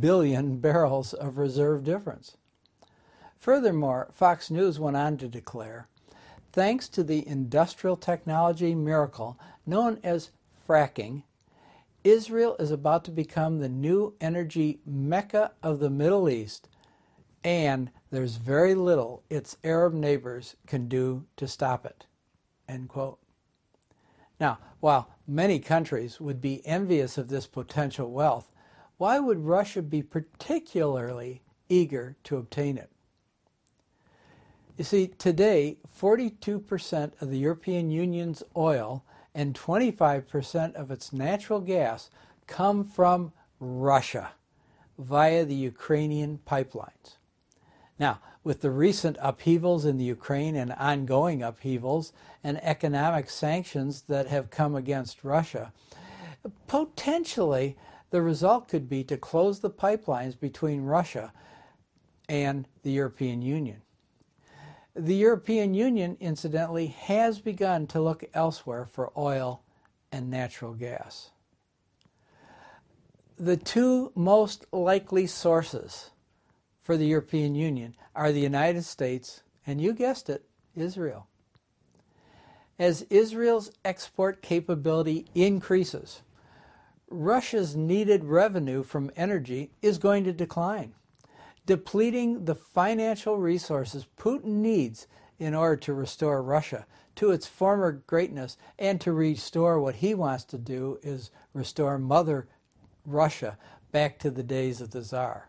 billion 0.00 0.56
barrels 0.60 1.12
of 1.12 1.38
reserve 1.38 1.84
difference. 1.84 2.36
Furthermore, 3.36 4.08
Fox 4.12 4.50
News 4.50 4.80
went 4.80 4.96
on 4.96 5.16
to 5.18 5.28
declare 5.28 5.88
thanks 6.52 6.88
to 6.88 7.04
the 7.04 7.26
industrial 7.28 7.96
technology 7.96 8.74
miracle 8.74 9.38
known 9.66 10.00
as 10.02 10.30
fracking, 10.66 11.22
Israel 12.02 12.56
is 12.58 12.70
about 12.70 13.04
to 13.04 13.10
become 13.10 13.58
the 13.58 13.68
new 13.68 14.14
energy 14.20 14.80
mecca 14.86 15.52
of 15.62 15.80
the 15.80 15.90
Middle 15.90 16.30
East, 16.30 16.68
and 17.44 17.90
there's 18.10 18.36
very 18.36 18.74
little 18.74 19.22
its 19.28 19.56
Arab 19.64 19.92
neighbors 19.92 20.56
can 20.66 20.88
do 20.88 21.26
to 21.36 21.46
stop 21.46 21.84
it. 21.84 22.06
End 22.68 22.88
quote. 22.88 23.18
Now, 24.38 24.58
while 24.80 25.10
many 25.26 25.58
countries 25.58 26.20
would 26.20 26.40
be 26.40 26.66
envious 26.66 27.18
of 27.18 27.28
this 27.28 27.46
potential 27.46 28.10
wealth, 28.10 28.50
why 28.98 29.18
would 29.18 29.40
Russia 29.40 29.82
be 29.82 30.02
particularly 30.02 31.42
eager 31.68 32.16
to 32.24 32.36
obtain 32.36 32.78
it? 32.78 32.90
You 34.76 34.84
see, 34.84 35.08
today, 35.08 35.78
42% 35.98 37.22
of 37.22 37.30
the 37.30 37.38
European 37.38 37.90
Union's 37.90 38.42
oil 38.56 39.04
and 39.34 39.54
25% 39.54 40.74
of 40.74 40.90
its 40.90 41.12
natural 41.12 41.60
gas 41.60 42.10
come 42.46 42.84
from 42.84 43.32
Russia 43.58 44.32
via 44.98 45.44
the 45.44 45.54
Ukrainian 45.54 46.38
pipelines. 46.46 47.15
Now, 47.98 48.20
with 48.44 48.60
the 48.60 48.70
recent 48.70 49.16
upheavals 49.20 49.84
in 49.84 49.96
the 49.96 50.04
Ukraine 50.04 50.54
and 50.54 50.72
ongoing 50.72 51.42
upheavals 51.42 52.12
and 52.44 52.62
economic 52.62 53.30
sanctions 53.30 54.02
that 54.02 54.26
have 54.28 54.50
come 54.50 54.74
against 54.74 55.24
Russia, 55.24 55.72
potentially 56.66 57.76
the 58.10 58.22
result 58.22 58.68
could 58.68 58.88
be 58.88 59.02
to 59.04 59.16
close 59.16 59.60
the 59.60 59.70
pipelines 59.70 60.38
between 60.38 60.82
Russia 60.82 61.32
and 62.28 62.68
the 62.82 62.92
European 62.92 63.42
Union. 63.42 63.82
The 64.94 65.14
European 65.14 65.74
Union, 65.74 66.16
incidentally, 66.20 66.86
has 66.86 67.40
begun 67.40 67.86
to 67.88 68.00
look 68.00 68.24
elsewhere 68.32 68.86
for 68.86 69.12
oil 69.16 69.62
and 70.12 70.30
natural 70.30 70.74
gas. 70.74 71.30
The 73.36 73.56
two 73.56 74.12
most 74.14 74.64
likely 74.72 75.26
sources 75.26 76.10
for 76.86 76.96
the 76.96 77.06
European 77.06 77.56
Union 77.56 77.96
are 78.14 78.30
the 78.30 78.38
United 78.38 78.84
States 78.84 79.42
and, 79.66 79.80
you 79.80 79.92
guessed 79.92 80.30
it, 80.30 80.44
Israel. 80.76 81.26
As 82.78 83.02
Israel's 83.10 83.72
export 83.84 84.40
capability 84.40 85.26
increases, 85.34 86.22
Russia's 87.10 87.74
needed 87.74 88.22
revenue 88.22 88.84
from 88.84 89.10
energy 89.16 89.72
is 89.82 89.98
going 89.98 90.22
to 90.24 90.32
decline, 90.32 90.94
depleting 91.66 92.44
the 92.44 92.54
financial 92.54 93.36
resources 93.36 94.06
Putin 94.16 94.60
needs 94.62 95.08
in 95.40 95.56
order 95.56 95.76
to 95.76 95.92
restore 95.92 96.40
Russia 96.40 96.86
to 97.16 97.32
its 97.32 97.48
former 97.48 97.90
greatness 98.06 98.56
and 98.78 99.00
to 99.00 99.10
restore 99.10 99.80
what 99.80 99.96
he 99.96 100.14
wants 100.14 100.44
to 100.44 100.56
do 100.56 101.00
is 101.02 101.32
restore 101.52 101.98
Mother 101.98 102.46
Russia 103.04 103.58
back 103.90 104.20
to 104.20 104.30
the 104.30 104.44
days 104.44 104.80
of 104.80 104.92
the 104.92 105.02
Tsar. 105.02 105.48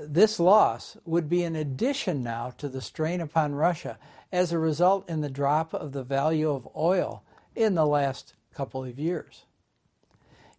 This 0.00 0.38
loss 0.38 0.96
would 1.04 1.28
be 1.28 1.42
an 1.42 1.56
addition 1.56 2.22
now 2.22 2.50
to 2.58 2.68
the 2.68 2.80
strain 2.80 3.20
upon 3.20 3.56
Russia 3.56 3.98
as 4.30 4.52
a 4.52 4.58
result 4.58 5.08
in 5.08 5.22
the 5.22 5.28
drop 5.28 5.74
of 5.74 5.90
the 5.90 6.04
value 6.04 6.50
of 6.50 6.68
oil 6.76 7.24
in 7.56 7.74
the 7.74 7.86
last 7.86 8.34
couple 8.54 8.84
of 8.84 8.96
years. 8.96 9.44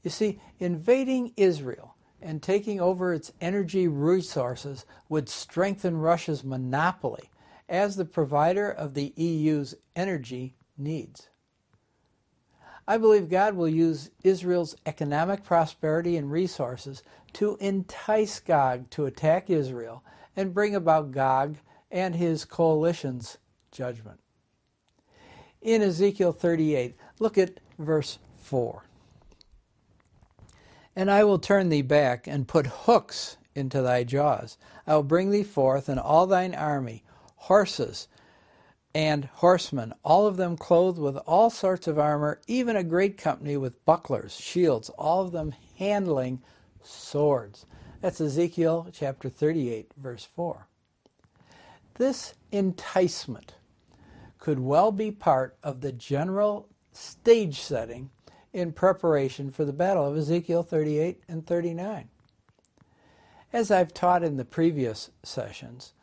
You 0.03 0.09
see, 0.09 0.41
invading 0.59 1.31
Israel 1.37 1.95
and 2.21 2.43
taking 2.43 2.81
over 2.81 3.13
its 3.13 3.31
energy 3.39 3.87
resources 3.87 4.85
would 5.07 5.29
strengthen 5.29 5.97
Russia's 5.97 6.43
monopoly 6.43 7.29
as 7.69 7.95
the 7.95 8.03
provider 8.03 8.69
of 8.69 8.93
the 8.93 9.13
EU's 9.15 9.73
energy 9.95 10.55
needs. 10.77 11.28
I 12.89 12.97
believe 12.97 13.29
God 13.29 13.53
will 13.53 13.69
use 13.69 14.09
Israel's 14.23 14.75
economic 14.87 15.43
prosperity 15.43 16.17
and 16.17 16.31
resources 16.31 17.03
to 17.33 17.55
entice 17.59 18.39
Gog 18.39 18.89
to 18.89 19.05
attack 19.05 19.47
Israel 19.51 20.03
and 20.35 20.55
bring 20.55 20.73
about 20.73 21.11
Gog 21.11 21.57
and 21.91 22.15
his 22.15 22.45
coalition's 22.45 23.37
judgment. 23.71 24.19
In 25.61 25.83
Ezekiel 25.83 26.31
38, 26.31 26.95
look 27.19 27.37
at 27.37 27.59
verse 27.77 28.17
4. 28.41 28.83
And 30.95 31.11
I 31.11 31.23
will 31.23 31.37
turn 31.37 31.69
thee 31.69 31.83
back 31.83 32.25
and 32.25 32.47
put 32.47 32.65
hooks 32.65 33.37
into 33.53 33.83
thy 33.83 34.03
jaws. 34.03 34.57
I 34.87 34.95
will 34.95 35.03
bring 35.03 35.29
thee 35.29 35.43
forth 35.43 35.89
and 35.89 35.99
all 35.99 36.25
thine 36.25 36.55
army, 36.55 37.03
horses 37.35 38.07
and 38.93 39.25
horsemen, 39.25 39.93
all 40.03 40.25
of 40.25 40.37
them 40.37 40.57
clothed 40.57 40.99
with 40.99 41.17
all 41.27 41.49
sorts 41.49 41.87
of 41.87 41.99
armor, 41.99 42.39
even 42.47 42.75
a 42.75 42.83
great 42.83 43.17
company 43.17 43.55
with 43.55 43.83
bucklers, 43.85 44.35
shields, 44.39 44.89
all 44.89 45.21
of 45.21 45.31
them 45.31 45.53
handling 45.77 46.41
swords. 46.81 47.65
That's 48.01 48.21
Ezekiel 48.21 48.87
chapter 48.91 49.29
38, 49.29 49.91
verse 49.97 50.25
4. 50.25 50.67
This 51.95 52.33
enticement 52.51 53.55
could 54.39 54.59
well 54.59 54.91
be 54.91 55.11
part 55.11 55.57
of 55.61 55.81
the 55.81 55.91
general 55.91 56.67
stage 56.93 57.59
setting 57.59 58.09
in 58.53 58.71
preparation 58.71 59.51
for 59.51 59.65
the 59.65 59.73
battle 59.73 60.07
of 60.07 60.17
Ezekiel 60.17 60.63
38 60.63 61.21
and 61.27 61.45
39. 61.45 62.09
As 63.51 63.69
I've 63.69 63.93
taught 63.93 64.23
in 64.23 64.37
the 64.37 64.45
previous 64.45 65.09
sessions, 65.23 65.93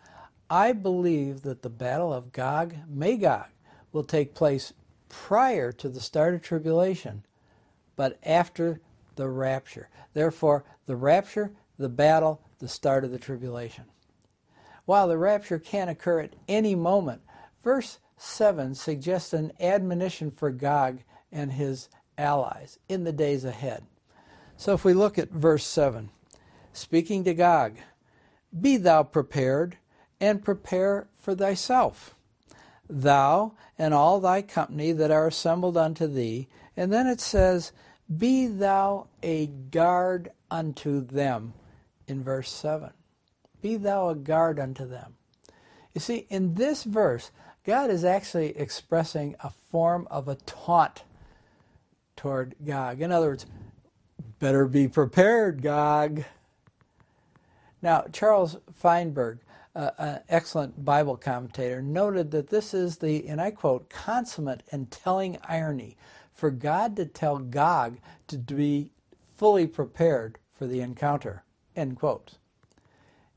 I 0.49 0.73
believe 0.73 1.43
that 1.43 1.63
the 1.63 1.71
battle 1.71 2.13
of 2.13 2.33
Gog 2.33 2.75
Magog 2.89 3.47
will 3.93 4.05
take 4.05 4.35
place 4.35 4.73
prior 5.09 5.73
to 5.73 5.89
the 5.89 6.01
start 6.01 6.35
of 6.35 6.43
tribulation, 6.43 7.25
but 7.97 8.19
after 8.23 8.81
the 9.17 9.29
rapture. 9.29 9.89
Therefore, 10.13 10.65
the 10.87 10.97
rapture, 10.97 11.53
the 11.79 11.89
battle, 11.89 12.43
the 12.59 12.69
start 12.69 13.05
of 13.05 13.11
the 13.11 13.19
tribulation. 13.19 13.85
While 14.85 15.09
the 15.09 15.19
rapture 15.19 15.59
can 15.59 15.89
occur 15.89 16.21
at 16.21 16.37
any 16.47 16.75
moment, 16.75 17.23
verse 17.63 17.99
7 18.19 18.75
suggests 18.75 19.33
an 19.33 19.53
admonition 19.59 20.31
for 20.31 20.51
Gog 20.51 21.01
and 21.33 21.53
his 21.53 21.89
allies 22.17 22.79
in 22.89 23.05
the 23.05 23.13
days 23.13 23.45
ahead. 23.45 23.85
So 24.57 24.73
if 24.75 24.85
we 24.85 24.95
look 24.95 25.19
at 25.19 25.31
verse 25.31 25.65
7, 25.65 26.11
speaking 26.73 27.25
to 27.25 27.35
Gog, 27.35 27.77
Be 28.59 28.77
thou 28.77 29.03
prepared, 29.03 29.77
and 30.21 30.45
prepare 30.45 31.09
for 31.21 31.35
thyself, 31.35 32.15
thou 32.89 33.53
and 33.79 33.93
all 33.93 34.21
thy 34.21 34.43
company 34.43 34.93
that 34.93 35.11
are 35.11 35.27
assembled 35.27 35.77
unto 35.77 36.07
thee. 36.07 36.49
And 36.77 36.93
then 36.93 37.07
it 37.07 37.21
says, 37.21 37.73
Be 38.15 38.47
thou 38.47 39.09
a 39.23 39.47
guard 39.47 40.31
unto 40.51 41.05
them, 41.05 41.55
in 42.07 42.23
verse 42.23 42.51
7. 42.51 42.91
Be 43.61 43.77
thou 43.77 44.09
a 44.09 44.15
guard 44.15 44.59
unto 44.61 44.87
them. 44.87 45.15
You 45.95 46.01
see, 46.01 46.27
in 46.29 46.55
this 46.55 46.85
verse, 46.85 47.31
God 47.65 47.91
is 47.91 48.05
actually 48.05 48.57
expressing 48.57 49.35
a 49.41 49.51
form 49.51 50.07
of 50.11 50.29
a 50.29 50.37
taunt 50.37 51.03
toward 52.15 52.55
Gog. 52.65 53.01
In 53.01 53.11
other 53.11 53.29
words, 53.29 53.47
better 54.39 54.67
be 54.67 54.89
prepared, 54.89 55.63
Gog. 55.63 56.25
Now, 57.83 58.05
Charles 58.13 58.57
Feinberg, 58.73 59.41
uh, 59.77 59.91
an 59.99 60.21
excellent 60.29 60.85
Bible 60.85 61.17
commentator, 61.17 61.81
noted 61.81 62.31
that 62.33 62.49
this 62.49 62.75
is 62.75 62.99
the, 62.99 63.29
and 63.29 63.41
I 63.41 63.51
quote, 63.53 63.89
consummate 63.91 64.63
and 64.73 64.91
telling 64.91 65.39
irony 65.49 65.97
for 66.33 66.51
God 66.51 66.97
to 66.97 67.07
tell 67.07 67.39
Gog 67.39 67.99
to 68.29 68.39
be 68.39 68.91
fully 69.37 69.67
prepared 69.67 70.39
for 70.53 70.67
the 70.67 70.81
encounter. 70.81 71.45
End 71.77 71.97
quote. 71.97 72.39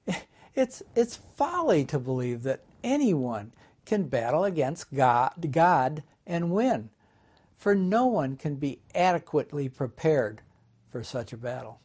It's, 0.56 0.82
it's 0.94 1.16
folly 1.38 1.86
to 1.86 2.00
believe 2.00 2.44
that 2.44 2.66
anyone 2.84 3.54
can 3.86 4.10
battle 4.10 4.44
against 4.44 4.94
God, 4.94 5.32
God 5.52 6.04
and 6.28 6.52
win 6.52 6.90
for 7.60 7.76
no 7.76 8.06
one 8.06 8.38
can 8.38 8.56
be 8.56 8.80
adequately 8.96 9.68
prepared 9.68 10.42
for 10.90 11.04
such 11.04 11.34
a 11.34 11.38
battle. 11.38 11.82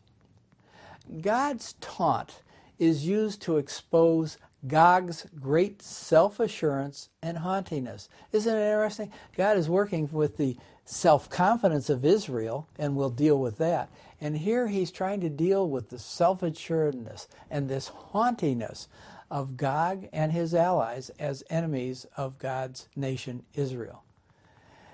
God's 1.21 1.75
taunt 1.81 2.43
is 2.79 3.07
used 3.07 3.43
to 3.43 3.59
expose 3.59 4.39
Gog's 4.67 5.27
great 5.41 5.83
self 5.83 6.41
assurance 6.41 7.11
and 7.23 7.39
haughtiness. 7.39 8.09
Isn't 8.33 8.57
it 8.57 8.67
interesting? 8.67 9.13
God 9.37 9.57
is 9.57 9.69
working 9.69 10.09
with 10.11 10.37
the 10.37 10.57
self 10.85 11.29
confidence 11.29 11.91
of 11.91 12.05
Israel, 12.05 12.69
and 12.79 12.97
we'll 12.97 13.11
deal 13.11 13.39
with 13.39 13.59
that. 13.59 13.91
And 14.21 14.39
here 14.39 14.69
he's 14.69 14.91
trying 14.91 15.21
to 15.21 15.29
deal 15.29 15.69
with 15.69 15.91
the 15.91 15.99
self 15.99 16.43
assuredness 16.43 17.29
and 17.51 17.69
this 17.69 17.89
haughtiness 17.89 18.89
of 19.31 19.57
Gog 19.57 20.07
and 20.13 20.33
his 20.33 20.55
allies 20.55 21.11
as 21.19 21.43
enemies 21.51 22.07
of 22.17 22.39
God's 22.39 22.89
nation, 22.97 23.43
Israel. 23.55 24.03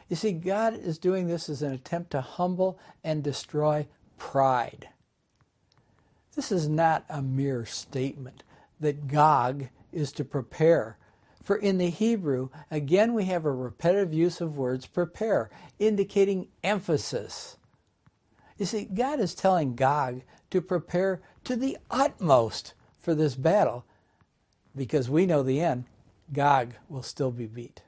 You 0.09 0.17
see, 0.17 0.33
God 0.33 0.75
is 0.75 0.99
doing 0.99 1.29
this 1.29 1.49
as 1.49 1.63
an 1.63 1.73
attempt 1.73 2.11
to 2.13 2.21
humble 2.21 2.79
and 3.05 3.23
destroy 3.23 3.87
pride. 4.19 4.89
This 6.35 6.53
is 6.53 6.69
not 6.69 7.05
a 7.09 7.21
mere 7.23 7.65
statement 7.67 8.43
that 8.79 9.09
Gog 9.09 9.69
is 9.93 10.13
to 10.13 10.25
prepare 10.25 10.97
For 11.43 11.57
in 11.57 11.79
the 11.79 11.91
Hebrew, 11.91 12.51
again 12.71 13.15
we 13.15 13.25
have 13.25 13.45
a 13.45 13.53
repetitive 13.53 14.13
use 14.13 14.41
of 14.41 14.57
words 14.57 14.87
prepare, 14.87 15.51
indicating 15.79 16.49
emphasis. 16.63 17.57
You 18.59 18.67
see, 18.67 18.85
God 18.85 19.21
is 19.21 19.35
telling 19.35 19.75
Gog 19.75 20.23
to 20.51 20.61
prepare 20.61 21.23
to 21.45 21.57
the 21.57 21.79
utmost 21.91 22.75
for 22.99 23.15
this 23.15 23.35
battle 23.35 23.85
because 24.77 25.09
we 25.09 25.27
know 25.27 25.43
the 25.43 25.61
end. 25.61 25.87
Gog 26.33 26.75
will 26.89 27.03
still 27.03 27.31
be 27.31 27.47
beat. 27.47 27.83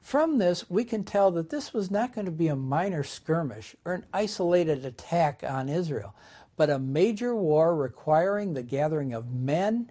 From 0.00 0.38
this, 0.38 0.70
we 0.70 0.84
can 0.84 1.02
tell 1.02 1.32
that 1.32 1.50
this 1.50 1.74
was 1.74 1.90
not 1.90 2.14
going 2.14 2.26
to 2.26 2.30
be 2.30 2.46
a 2.46 2.54
minor 2.54 3.02
skirmish 3.02 3.74
or 3.84 3.92
an 3.92 4.06
isolated 4.12 4.84
attack 4.84 5.42
on 5.46 5.68
Israel, 5.68 6.14
but 6.56 6.70
a 6.70 6.78
major 6.78 7.34
war 7.34 7.74
requiring 7.74 8.54
the 8.54 8.62
gathering 8.62 9.12
of 9.12 9.32
men 9.32 9.90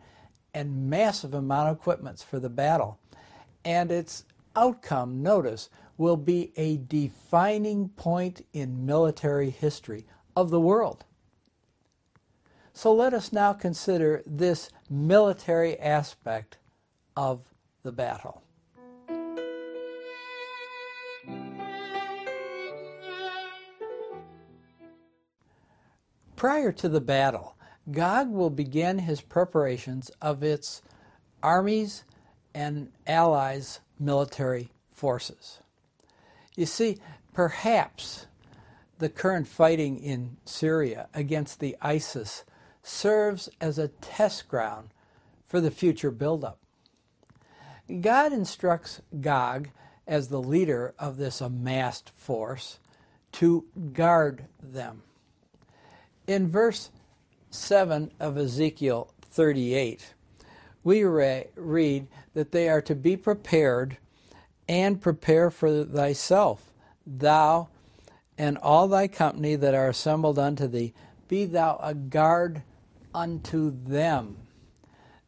and 0.53 0.89
massive 0.89 1.33
amount 1.33 1.69
of 1.69 1.77
equipments 1.77 2.23
for 2.23 2.39
the 2.39 2.49
battle. 2.49 2.99
And 3.63 3.91
its 3.91 4.25
outcome, 4.55 5.21
notice, 5.21 5.69
will 5.97 6.17
be 6.17 6.51
a 6.55 6.77
defining 6.77 7.89
point 7.89 8.45
in 8.53 8.85
military 8.85 9.49
history 9.49 10.05
of 10.35 10.49
the 10.49 10.59
world. 10.59 11.05
So 12.73 12.93
let 12.93 13.13
us 13.13 13.31
now 13.31 13.53
consider 13.53 14.21
this 14.25 14.69
military 14.89 15.79
aspect 15.79 16.57
of 17.15 17.45
the 17.83 17.91
battle. 17.91 18.44
Prior 26.45 26.71
to 26.73 26.87
the 26.87 27.01
battle, 27.01 27.55
Gog 27.91 28.29
will 28.29 28.51
begin 28.51 28.99
his 28.99 29.19
preparations 29.19 30.11
of 30.21 30.43
its 30.43 30.83
armies 31.41 32.03
and 32.53 32.91
allies' 33.07 33.79
military 33.99 34.69
forces. 34.91 35.57
You 36.55 36.67
see, 36.67 36.99
perhaps 37.33 38.27
the 38.99 39.09
current 39.09 39.47
fighting 39.47 39.97
in 39.97 40.37
Syria 40.45 41.07
against 41.15 41.59
the 41.59 41.75
ISIS 41.81 42.43
serves 42.83 43.49
as 43.59 43.79
a 43.79 43.87
test 43.87 44.47
ground 44.47 44.89
for 45.47 45.59
the 45.59 45.71
future 45.71 46.11
buildup. 46.11 46.59
God 48.01 48.31
instructs 48.31 49.01
Gog, 49.19 49.69
as 50.05 50.27
the 50.27 50.39
leader 50.39 50.93
of 50.99 51.17
this 51.17 51.41
amassed 51.41 52.11
force, 52.15 52.77
to 53.31 53.65
guard 53.93 54.45
them. 54.61 55.01
In 56.27 56.47
verse 56.49 56.89
7 57.51 58.11
of 58.19 58.37
Ezekiel 58.37 59.13
38, 59.21 60.13
we 60.83 61.03
re- 61.03 61.47
read 61.55 62.07
that 62.33 62.51
they 62.51 62.67
are 62.67 62.81
to 62.81 62.95
be 62.95 63.15
prepared 63.15 63.97
and 64.67 64.99
prepare 64.99 65.51
for 65.51 65.83
thyself, 65.83 66.71
thou 67.05 67.67
and 68.37 68.57
all 68.57 68.87
thy 68.87 69.07
company 69.07 69.55
that 69.55 69.75
are 69.75 69.87
assembled 69.87 70.39
unto 70.39 70.67
thee, 70.67 70.93
be 71.27 71.45
thou 71.45 71.79
a 71.81 71.93
guard 71.93 72.63
unto 73.13 73.71
them. 73.83 74.35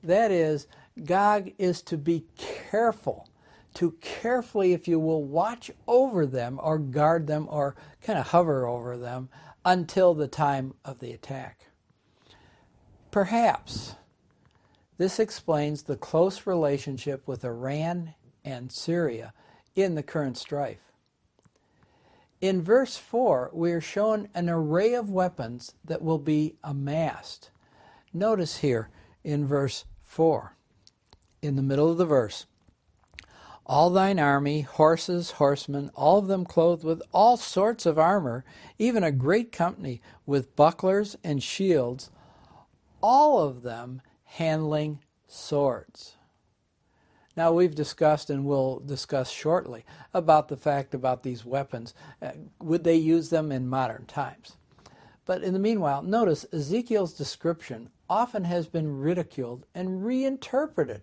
That 0.03 0.31
is, 0.31 0.67
Gog 1.05 1.51
is 1.59 1.83
to 1.83 1.97
be 1.97 2.25
careful, 2.37 3.29
to 3.75 3.91
carefully, 4.01 4.73
if 4.73 4.87
you 4.87 4.99
will, 4.99 5.23
watch 5.23 5.69
over 5.87 6.25
them 6.25 6.59
or 6.61 6.79
guard 6.79 7.27
them 7.27 7.47
or 7.51 7.75
kind 8.01 8.17
of 8.17 8.27
hover 8.27 8.65
over 8.65 8.97
them 8.97 9.29
until 9.67 10.13
the 10.13 10.29
time 10.29 10.73
of 10.85 10.99
the 10.99 11.11
attack. 11.11 11.67
Perhaps 13.11 13.95
this 14.97 15.19
explains 15.19 15.83
the 15.83 15.97
close 15.97 16.47
relationship 16.47 17.27
with 17.27 17.43
Iran 17.43 18.13
and 18.45 18.71
Syria 18.71 19.33
in 19.75 19.95
the 19.95 20.03
current 20.03 20.37
strife. 20.37 20.93
In 22.39 22.61
verse 22.61 22.95
4, 22.95 23.51
we 23.53 23.73
are 23.73 23.81
shown 23.81 24.29
an 24.33 24.47
array 24.49 24.93
of 24.93 25.11
weapons 25.11 25.73
that 25.83 26.01
will 26.01 26.17
be 26.17 26.55
amassed. 26.63 27.51
Notice 28.13 28.59
here 28.59 28.89
in 29.25 29.45
verse 29.45 29.83
4, 30.01 30.55
in 31.41 31.57
the 31.57 31.61
middle 31.61 31.91
of 31.91 31.97
the 31.97 32.05
verse, 32.05 32.45
all 33.67 33.89
thine 33.89 34.17
army, 34.17 34.61
horses, 34.61 35.31
horsemen, 35.31 35.91
all 35.93 36.17
of 36.17 36.27
them 36.27 36.45
clothed 36.45 36.85
with 36.85 37.01
all 37.11 37.35
sorts 37.35 37.85
of 37.85 37.99
armor, 37.99 38.45
even 38.79 39.03
a 39.03 39.11
great 39.11 39.51
company 39.51 40.01
with 40.25 40.55
bucklers 40.55 41.17
and 41.21 41.43
shields, 41.43 42.09
all 43.03 43.39
of 43.39 43.63
them 43.63 44.01
handling 44.23 44.99
swords. 45.27 46.15
Now, 47.35 47.51
we've 47.51 47.75
discussed 47.75 48.29
and 48.29 48.45
will 48.45 48.79
discuss 48.79 49.29
shortly 49.29 49.85
about 50.13 50.47
the 50.47 50.57
fact 50.57 50.95
about 50.95 51.21
these 51.21 51.45
weapons. 51.45 51.93
Uh, 52.21 52.31
would 52.59 52.83
they 52.83 52.95
use 52.95 53.29
them 53.29 53.51
in 53.51 53.67
modern 53.67 54.05
times? 54.05 54.55
But 55.25 55.43
in 55.43 55.53
the 55.53 55.59
meanwhile, 55.59 56.01
notice 56.01 56.45
Ezekiel's 56.53 57.13
description 57.13 57.89
often 58.09 58.45
has 58.45 58.67
been 58.67 58.97
ridiculed 58.97 59.65
and 59.75 60.05
reinterpreted 60.05 61.01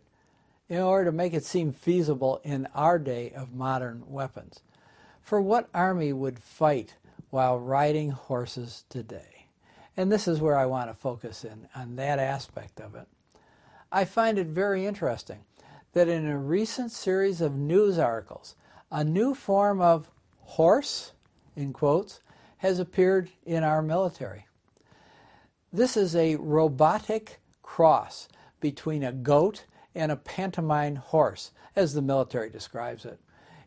in 0.68 0.80
order 0.80 1.06
to 1.06 1.16
make 1.16 1.34
it 1.34 1.44
seem 1.44 1.72
feasible 1.72 2.40
in 2.42 2.66
our 2.74 2.98
day 2.98 3.32
of 3.36 3.54
modern 3.54 4.02
weapons. 4.06 4.60
For 5.20 5.40
what 5.40 5.68
army 5.74 6.12
would 6.12 6.38
fight 6.38 6.96
while 7.30 7.58
riding 7.58 8.10
horses 8.10 8.84
today? 8.88 9.46
And 9.96 10.10
this 10.10 10.26
is 10.26 10.40
where 10.40 10.56
I 10.56 10.66
want 10.66 10.90
to 10.90 10.94
focus 10.94 11.44
in 11.44 11.68
on 11.74 11.96
that 11.96 12.18
aspect 12.18 12.80
of 12.80 12.94
it. 12.94 13.06
I 13.92 14.04
find 14.04 14.38
it 14.38 14.48
very 14.48 14.86
interesting 14.86 15.40
that 15.92 16.08
in 16.08 16.26
a 16.26 16.38
recent 16.38 16.90
series 16.90 17.40
of 17.40 17.54
news 17.54 17.98
articles, 17.98 18.56
a 18.90 19.04
new 19.04 19.34
form 19.34 19.80
of 19.80 20.10
horse, 20.40 21.12
in 21.54 21.72
quotes, 21.72 22.20
has 22.58 22.78
appeared 22.78 23.30
in 23.46 23.62
our 23.62 23.82
military. 23.82 24.46
This 25.72 25.96
is 25.96 26.16
a 26.16 26.36
robotic 26.36 27.40
cross 27.62 28.28
between 28.60 29.04
a 29.04 29.12
goat 29.12 29.64
and 29.94 30.10
a 30.10 30.16
pantomime 30.16 30.96
horse, 30.96 31.52
as 31.76 31.94
the 31.94 32.02
military 32.02 32.50
describes 32.50 33.04
it. 33.04 33.20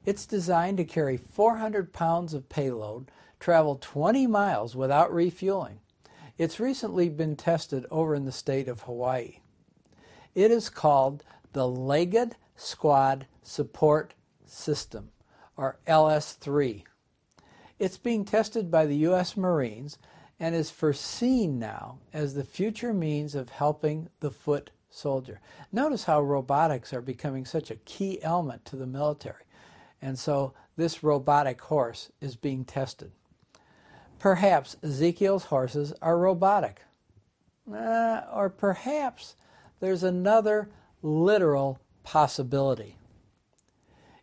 It's 0.06 0.26
designed 0.26 0.78
to 0.78 0.86
carry 0.86 1.18
400 1.18 1.92
pounds 1.94 2.34
of 2.34 2.50
payload, 2.50 3.12
travel 3.40 3.78
20 3.80 4.28
miles 4.28 4.76
without 4.76 5.14
refueling. 5.14 5.80
It's 6.38 6.60
recently 6.60 7.10
been 7.10 7.36
tested 7.36 7.86
over 7.90 8.16
in 8.16 8.26
the 8.26 8.32
state 8.32 8.68
of 8.68 8.82
Hawaii. 8.82 9.40
It 10.36 10.52
is 10.52 10.70
called 10.70 11.24
the 11.54 11.68
Legged 11.68 12.36
Squad 12.56 13.26
Support 13.42 14.14
System, 14.46 15.10
or 15.56 15.80
LS3. 15.88 16.84
It's 17.80 17.98
being 17.98 18.24
tested 18.24 18.70
by 18.72 18.86
the 18.86 18.98
U.S. 18.98 19.36
Marines 19.36 19.98
and 20.40 20.56
is 20.56 20.70
foreseen 20.70 21.60
now 21.60 22.00
as 22.14 22.34
the 22.34 22.44
future 22.44 22.94
means 22.94 23.36
of 23.36 23.50
helping 23.50 24.10
the 24.20 24.32
foot 24.32 24.70
soldier. 24.98 25.40
Notice 25.72 26.06
how 26.06 26.22
robotics 26.22 26.94
are 26.94 27.02
becoming 27.02 27.46
such 27.46 27.72
a 27.72 27.76
key 27.76 28.22
element 28.22 28.66
to 28.66 28.76
the 28.76 28.88
military. 28.88 29.44
And 30.02 30.18
so 30.18 30.54
this 30.76 31.04
robotic 31.04 31.62
horse 31.62 32.12
is 32.22 32.36
being 32.36 32.66
tested. 32.66 33.12
Perhaps 34.20 34.78
Ezekiel's 34.84 35.46
horses 35.46 35.94
are 36.02 36.18
robotic. 36.18 36.82
Uh, 37.72 38.22
or 38.34 38.50
perhaps 38.50 39.36
there's 39.80 40.04
another 40.04 40.70
literal 41.02 41.80
possibility. 42.04 42.98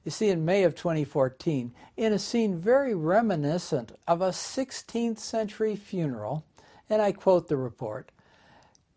You 0.05 0.11
see, 0.11 0.29
in 0.29 0.45
May 0.45 0.65
of 0.65 0.75
2014, 0.75 1.73
in 1.97 2.13
a 2.13 2.19
scene 2.19 2.59
very 2.59 2.95
reminiscent 2.95 3.93
of 4.07 4.21
a 4.21 4.31
16th 4.31 5.19
century 5.19 5.77
funeral, 5.77 6.45
and 6.91 7.01
I 7.01 7.13
quote 7.13 7.49
the 7.49 7.57
report 7.57 8.11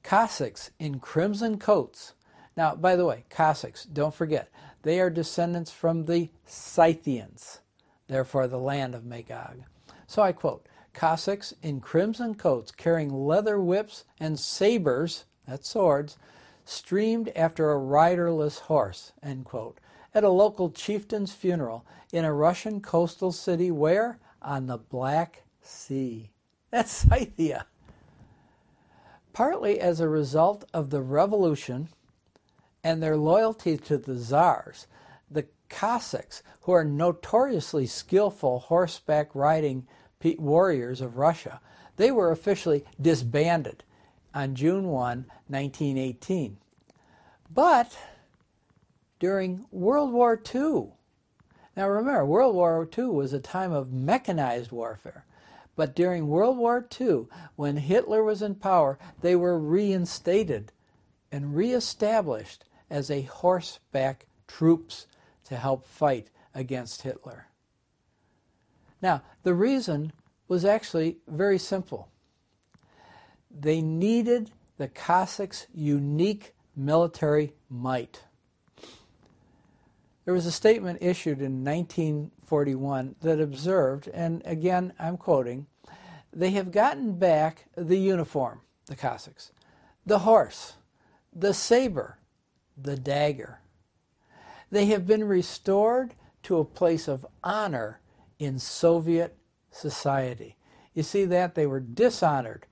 Cossacks 0.08 0.72
in 0.80 1.02
crimson 1.02 1.60
coats. 1.60 2.14
Now, 2.56 2.76
by 2.76 2.96
the 2.96 3.06
way, 3.06 3.26
Cossacks, 3.30 3.84
don't 3.84 4.14
forget, 4.14 4.50
they 4.84 5.02
are 5.02 5.10
descendants 5.10 5.70
from 5.70 6.06
the 6.06 6.30
Scythians, 6.46 7.60
therefore 8.08 8.48
the 8.48 8.58
land 8.58 8.96
of 8.96 9.04
Magog. 9.04 9.64
So 10.08 10.22
I 10.22 10.32
quote 10.32 10.66
Cossacks 10.94 11.54
in 11.62 11.82
crimson 11.82 12.36
coats 12.36 12.72
carrying 12.72 13.14
leather 13.14 13.60
whips 13.60 14.06
and 14.18 14.40
sabers, 14.40 15.26
that's 15.46 15.68
swords, 15.68 16.18
streamed 16.64 17.30
after 17.36 17.70
a 17.70 17.78
riderless 17.78 18.60
horse, 18.60 19.12
end 19.22 19.44
quote, 19.44 19.78
at 20.16 20.24
a 20.24 20.30
local 20.30 20.70
chieftain's 20.70 21.34
funeral 21.34 21.86
in 22.14 22.24
a 22.24 22.32
Russian 22.32 22.80
coastal 22.80 23.34
city 23.34 23.72
where? 23.72 24.20
On 24.42 24.68
the 24.68 24.78
Black 24.78 25.44
Sea. 25.62 26.32
That's 26.72 26.92
Scythia 26.92 27.66
partly 29.38 29.80
as 29.80 30.00
a 30.00 30.10
result 30.10 30.66
of 30.74 30.90
the 30.90 31.00
revolution 31.00 31.88
and 32.84 33.04
their 33.04 33.16
loyalty 33.16 33.78
to 33.78 33.96
the 33.96 34.16
czars, 34.16 34.88
the 35.30 35.46
Cossacks, 35.70 36.42
who 36.62 36.72
are 36.72 36.84
notoriously 36.84 37.86
skillful 37.86 38.58
horseback 38.58 39.30
riding 39.36 39.86
warriors 40.40 41.02
of 41.02 41.18
Russia, 41.18 41.62
they 41.98 42.10
were 42.10 42.32
officially 42.32 42.84
disbanded 43.00 43.84
on 44.34 44.56
June 44.56 44.88
1, 44.88 45.26
1918. 45.48 46.58
But 47.54 47.96
during 49.20 49.68
World 49.70 50.14
War 50.14 50.42
II. 50.56 50.94
Now 51.76 51.88
remember, 51.88 52.26
World 52.26 52.56
War 52.56 52.90
II 52.98 53.06
was 53.06 53.34
a 53.34 53.40
time 53.40 53.72
of 53.72 53.94
mechanized 53.94 54.72
warfare. 54.72 55.27
But 55.78 55.96
during 55.96 56.28
World 56.28 56.58
War 56.58 56.86
II, 57.00 57.28
when 57.56 57.78
Hitler 57.78 58.24
was 58.24 58.42
in 58.42 58.56
power, 58.56 58.98
they 59.22 59.36
were 59.36 59.60
reinstated 59.60 60.74
and 61.32 61.56
reestablished 61.56 62.66
as 62.90 63.12
a 63.12 63.22
horseback 63.22 64.26
troops 64.48 65.06
to 65.46 65.56
help 65.56 65.86
fight 65.86 66.32
against 66.56 67.04
Hitler. 67.04 67.48
Now, 69.04 69.22
the 69.44 69.54
reason 69.54 70.14
was 70.48 70.66
actually 70.66 71.20
very 71.28 71.60
simple. 71.60 72.10
They 73.52 73.80
needed 73.80 74.50
the 74.78 74.88
Cossacks' 74.88 75.68
unique 75.74 76.56
military 76.76 77.54
might. 77.70 78.24
There 80.26 80.34
was 80.34 80.48
a 80.48 80.52
statement 80.52 81.04
issued 81.04 81.40
in 81.40 81.64
1941 82.50 83.16
that 83.22 83.42
observed, 83.42 84.08
and 84.14 84.42
again 84.46 84.94
I'm 85.00 85.18
quoting, 85.18 85.68
they 86.32 86.52
have 86.52 86.72
gotten 86.72 87.18
back 87.18 87.66
the 87.76 87.98
uniform, 87.98 88.62
the 88.86 88.96
Cossacks, 88.96 89.52
the 90.06 90.20
horse, 90.20 90.74
the 91.34 91.54
saber, 91.54 92.20
the 92.78 92.96
dagger. 92.96 93.60
They 94.72 94.86
have 94.88 95.06
been 95.06 95.24
restored 95.24 96.14
to 96.44 96.58
a 96.58 96.66
place 96.66 97.08
of 97.08 97.26
honor 97.44 98.00
in 98.40 98.60
Soviet 98.60 99.36
society. 99.72 100.56
You 100.94 101.04
see 101.04 101.26
that? 101.26 101.56
They 101.56 101.68
were 101.68 101.80
dishonored 101.80 102.66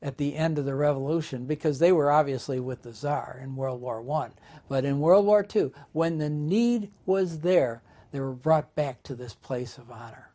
at 0.00 0.16
the 0.18 0.36
end 0.36 0.58
of 0.58 0.64
the 0.64 0.74
revolution 0.74 1.46
because 1.46 1.78
they 1.78 1.92
were 1.92 2.10
obviously 2.10 2.58
with 2.58 2.82
the 2.82 2.92
Tsar 2.92 3.38
in 3.42 3.56
World 3.56 3.80
War 3.80 4.04
I. 4.10 4.30
But 4.68 4.84
in 4.84 5.00
World 5.00 5.26
War 5.26 5.46
II, 5.54 5.70
when 5.92 6.18
the 6.18 6.30
need 6.30 6.90
was 7.06 7.40
there, 7.40 7.82
they 8.12 8.20
were 8.20 8.32
brought 8.32 8.74
back 8.74 9.02
to 9.02 9.14
this 9.14 9.34
place 9.34 9.76
of 9.78 9.90
honor. 9.90 10.30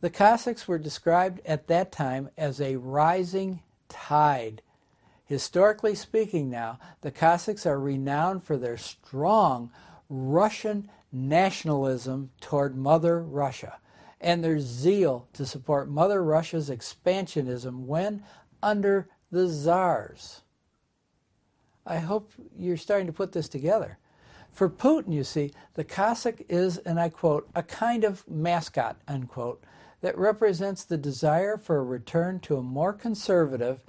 The 0.00 0.10
Cossacks 0.10 0.66
were 0.66 0.78
described 0.78 1.40
at 1.44 1.68
that 1.68 1.92
time 1.92 2.30
as 2.36 2.60
a 2.60 2.76
rising 2.76 3.60
tide. 3.88 4.62
Historically 5.24 5.94
speaking, 5.94 6.50
now, 6.50 6.78
the 7.02 7.10
Cossacks 7.10 7.66
are 7.66 7.78
renowned 7.78 8.42
for 8.42 8.56
their 8.56 8.76
strong 8.76 9.70
Russian 10.08 10.90
nationalism 11.12 12.30
toward 12.40 12.76
Mother 12.76 13.22
Russia 13.22 13.78
and 14.20 14.42
their 14.42 14.60
zeal 14.60 15.28
to 15.32 15.44
support 15.44 15.88
Mother 15.88 16.22
Russia's 16.22 16.70
expansionism 16.70 17.84
when 17.86 18.22
under 18.62 19.08
the 19.30 19.48
czars. 19.48 20.42
I 21.84 21.98
hope 21.98 22.30
you're 22.56 22.76
starting 22.76 23.08
to 23.08 23.12
put 23.12 23.32
this 23.32 23.48
together. 23.48 23.98
For 24.52 24.68
Putin, 24.68 25.12
you 25.12 25.24
see, 25.24 25.52
the 25.74 25.84
Cossack 25.84 26.44
is, 26.48 26.78
and 26.78 27.00
I 27.00 27.08
quote, 27.08 27.48
a 27.54 27.62
kind 27.62 28.04
of 28.04 28.28
mascot, 28.28 28.96
unquote, 29.08 29.64
that 30.02 30.18
represents 30.18 30.84
the 30.84 30.98
desire 30.98 31.56
for 31.56 31.78
a 31.78 31.82
return 31.82 32.38
to 32.40 32.56
a 32.56 32.62
more 32.62 32.92
conservative, 32.92 33.80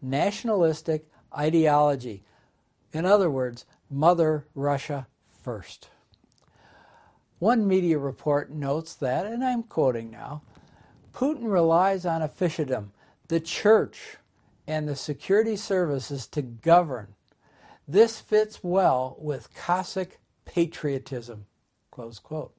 nationalistic 0.00 1.06
ideology. 1.36 2.22
In 2.92 3.04
other 3.04 3.30
words, 3.30 3.64
Mother 3.90 4.46
Russia 4.54 5.06
first. 5.42 5.88
One 7.38 7.66
media 7.66 7.98
report 7.98 8.52
notes 8.52 8.94
that, 8.94 9.26
and 9.26 9.44
I'm 9.44 9.64
quoting 9.64 10.10
now, 10.10 10.42
Putin 11.12 11.50
relies 11.50 12.06
on 12.06 12.22
officialdom, 12.22 12.92
the 13.28 13.40
church, 13.40 14.16
and 14.66 14.88
the 14.88 14.94
security 14.94 15.56
services 15.56 16.26
to 16.28 16.42
govern. 16.42 17.14
This 17.86 18.20
fits 18.20 18.62
well 18.62 19.16
with 19.18 19.54
Cossack 19.54 20.18
patriotism. 20.44 21.46
Close 21.90 22.18
quote. 22.18 22.54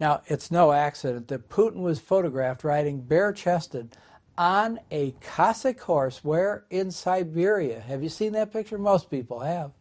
Now, 0.00 0.22
it's 0.26 0.50
no 0.50 0.72
accident 0.72 1.28
that 1.28 1.48
Putin 1.48 1.80
was 1.80 2.00
photographed 2.00 2.64
riding 2.64 3.00
bare 3.00 3.32
chested 3.32 3.96
on 4.36 4.80
a 4.90 5.14
Cossack 5.20 5.80
horse 5.80 6.24
where 6.24 6.64
in 6.70 6.90
Siberia. 6.90 7.80
Have 7.80 8.02
you 8.02 8.08
seen 8.08 8.32
that 8.32 8.52
picture? 8.52 8.78
Most 8.78 9.10
people 9.10 9.40
have. 9.40 9.72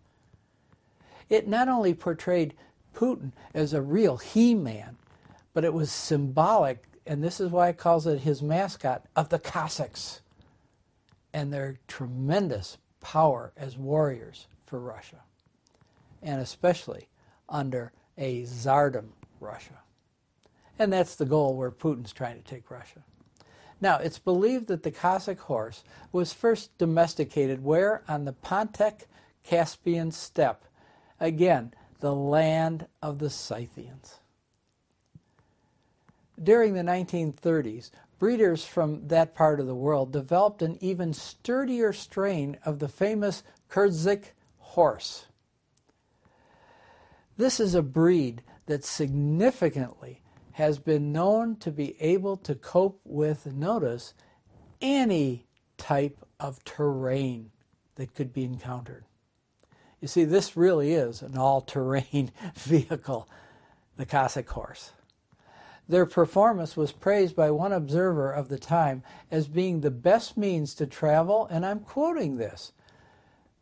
It 1.30 1.48
not 1.48 1.68
only 1.68 1.94
portrayed 1.94 2.54
Putin 2.96 3.32
as 3.54 3.74
a 3.74 3.82
real 3.82 4.18
he 4.18 4.54
man, 4.54 4.98
but 5.54 5.64
it 5.64 5.74
was 5.74 5.92
symbolic, 5.92 6.84
and 7.08 7.24
this 7.24 7.40
is 7.40 7.50
why 7.50 7.70
it 7.70 7.78
calls 7.78 8.06
it 8.06 8.20
his 8.20 8.42
mascot, 8.42 9.06
of 9.16 9.30
the 9.30 9.40
Cossacks 9.40 10.22
and 11.34 11.52
their 11.52 11.80
tremendous 11.88 12.78
power 13.04 13.54
as 13.56 13.78
warriors 13.78 14.48
for 14.66 14.80
Russia, 14.80 15.22
and 16.24 16.42
especially 16.42 17.10
under 17.48 17.92
a 18.18 18.44
Tsardom 18.44 19.10
Russia. 19.40 19.80
And 20.80 20.92
that's 20.92 21.16
the 21.16 21.26
goal 21.26 21.56
where 21.56 21.70
Putin's 21.70 22.14
trying 22.14 22.42
to 22.42 22.50
take 22.50 22.72
Russia. 22.72 23.04
Now, 23.80 23.98
it's 23.98 24.18
believed 24.18 24.68
that 24.68 24.84
the 24.84 24.92
Cossack 24.92 25.40
horse 25.40 25.84
was 26.12 26.34
first 26.34 26.76
domesticated 26.78 27.64
where? 27.64 28.04
On 28.08 28.26
the 28.26 28.34
Pontic 28.34 29.02
Caspian 29.44 30.12
steppe. 30.12 30.64
Again, 31.20 31.74
the 32.00 32.16
land 32.16 32.88
of 33.02 33.20
the 33.20 33.30
Scythians. 33.30 34.20
During 36.42 36.74
the 36.74 36.82
1930s, 36.82 37.92
breeders 38.24 38.64
from 38.64 39.06
that 39.10 39.36
part 39.36 39.60
of 39.60 39.68
the 39.68 39.76
world 39.76 40.14
developed 40.14 40.62
an 40.62 40.78
even 40.80 41.12
sturdier 41.12 41.92
strain 41.92 42.58
of 42.64 42.80
the 42.80 42.88
famous 42.88 43.44
Kurdzik 43.70 44.28
horse. 44.60 45.26
This 47.36 47.60
is 47.60 47.76
a 47.76 47.82
breed 47.82 48.42
that 48.66 48.86
significantly 48.86 50.22
has 50.54 50.80
been 50.80 51.12
known 51.12 51.58
to 51.58 51.70
be 51.70 52.02
able 52.02 52.38
to 52.38 52.56
cope 52.56 53.02
with, 53.04 53.46
notice, 53.46 54.14
any 54.80 55.46
type 55.78 56.26
of 56.40 56.64
terrain 56.64 57.52
that 57.96 58.16
could 58.16 58.32
be 58.32 58.46
encountered. 58.46 59.04
You 60.00 60.08
see, 60.08 60.24
this 60.24 60.56
really 60.56 60.94
is 60.94 61.22
an 61.22 61.38
all 61.38 61.60
terrain 61.60 62.32
vehicle, 62.56 63.28
the 63.98 64.06
Cossack 64.06 64.48
horse. 64.48 64.94
Their 65.88 66.06
performance 66.06 66.78
was 66.78 66.92
praised 66.92 67.36
by 67.36 67.52
one 67.52 67.74
observer 67.74 68.32
of 68.32 68.48
the 68.48 68.60
time 68.60 69.04
as 69.30 69.48
being 69.48 69.82
the 69.82 69.92
best 69.92 70.38
means 70.38 70.74
to 70.76 70.88
travel, 70.88 71.48
and 71.52 71.66
I'm 71.66 71.80
quoting 71.82 72.38
this 72.38 72.72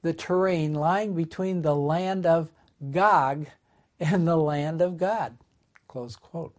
the 0.03 0.13
terrain 0.13 0.73
lying 0.73 1.13
between 1.13 1.61
the 1.61 1.75
land 1.75 2.25
of 2.25 2.51
Gog 2.89 3.47
and 3.99 4.27
the 4.27 4.35
land 4.35 4.81
of 4.81 4.97
God. 4.97 5.37
Close 5.87 6.15
quote. 6.15 6.55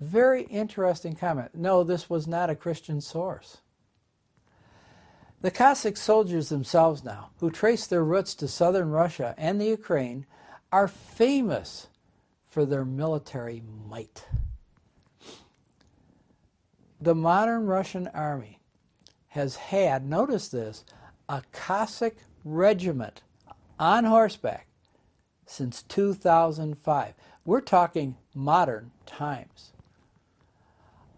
Very 0.00 0.42
interesting 0.44 1.14
comment. 1.14 1.54
No, 1.54 1.82
this 1.82 2.08
was 2.08 2.26
not 2.26 2.50
a 2.50 2.54
Christian 2.54 3.00
source. 3.00 3.58
The 5.42 5.50
Cossack 5.50 5.96
soldiers 5.96 6.48
themselves 6.48 7.04
now, 7.04 7.30
who 7.40 7.50
trace 7.50 7.86
their 7.86 8.04
roots 8.04 8.34
to 8.36 8.48
southern 8.48 8.90
Russia 8.90 9.34
and 9.36 9.60
the 9.60 9.66
Ukraine, 9.66 10.26
are 10.72 10.88
famous 10.88 11.88
for 12.48 12.64
their 12.64 12.84
military 12.84 13.62
might 13.86 14.26
the 17.00 17.14
modern 17.14 17.66
Russian 17.66 18.08
army 18.08 18.60
has 19.28 19.56
had, 19.56 20.06
notice 20.06 20.48
this, 20.48 20.84
a 21.28 21.42
Cossack 21.52 22.16
regiment 22.44 23.22
on 23.78 24.04
horseback 24.04 24.66
since 25.44 25.82
2005. 25.82 27.14
We're 27.44 27.60
talking 27.60 28.16
modern 28.34 28.92
times. 29.04 29.72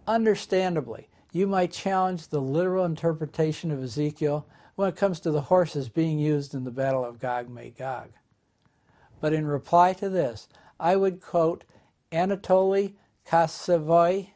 Understandably, 0.07 1.09
you 1.33 1.47
might 1.47 1.73
challenge 1.73 2.29
the 2.29 2.41
literal 2.41 2.85
interpretation 2.85 3.71
of 3.71 3.83
Ezekiel 3.83 4.47
when 4.75 4.89
it 4.89 4.97
comes 4.97 5.21
to 5.21 5.31
the 5.31 5.43
horses 5.43 5.89
being 5.89 6.19
used 6.19 6.55
in 6.55 6.65
the 6.65 6.71
Battle 6.71 7.05
of 7.05 7.19
Gog 7.19 7.49
Magog. 7.49 8.11
But 9.21 9.33
in 9.33 9.47
reply 9.47 9.93
to 9.95 10.09
this, 10.09 10.49
I 10.81 10.97
would 10.97 11.21
quote 11.21 11.65
Anatoly 12.13 12.95
Kossovoy 13.27 14.31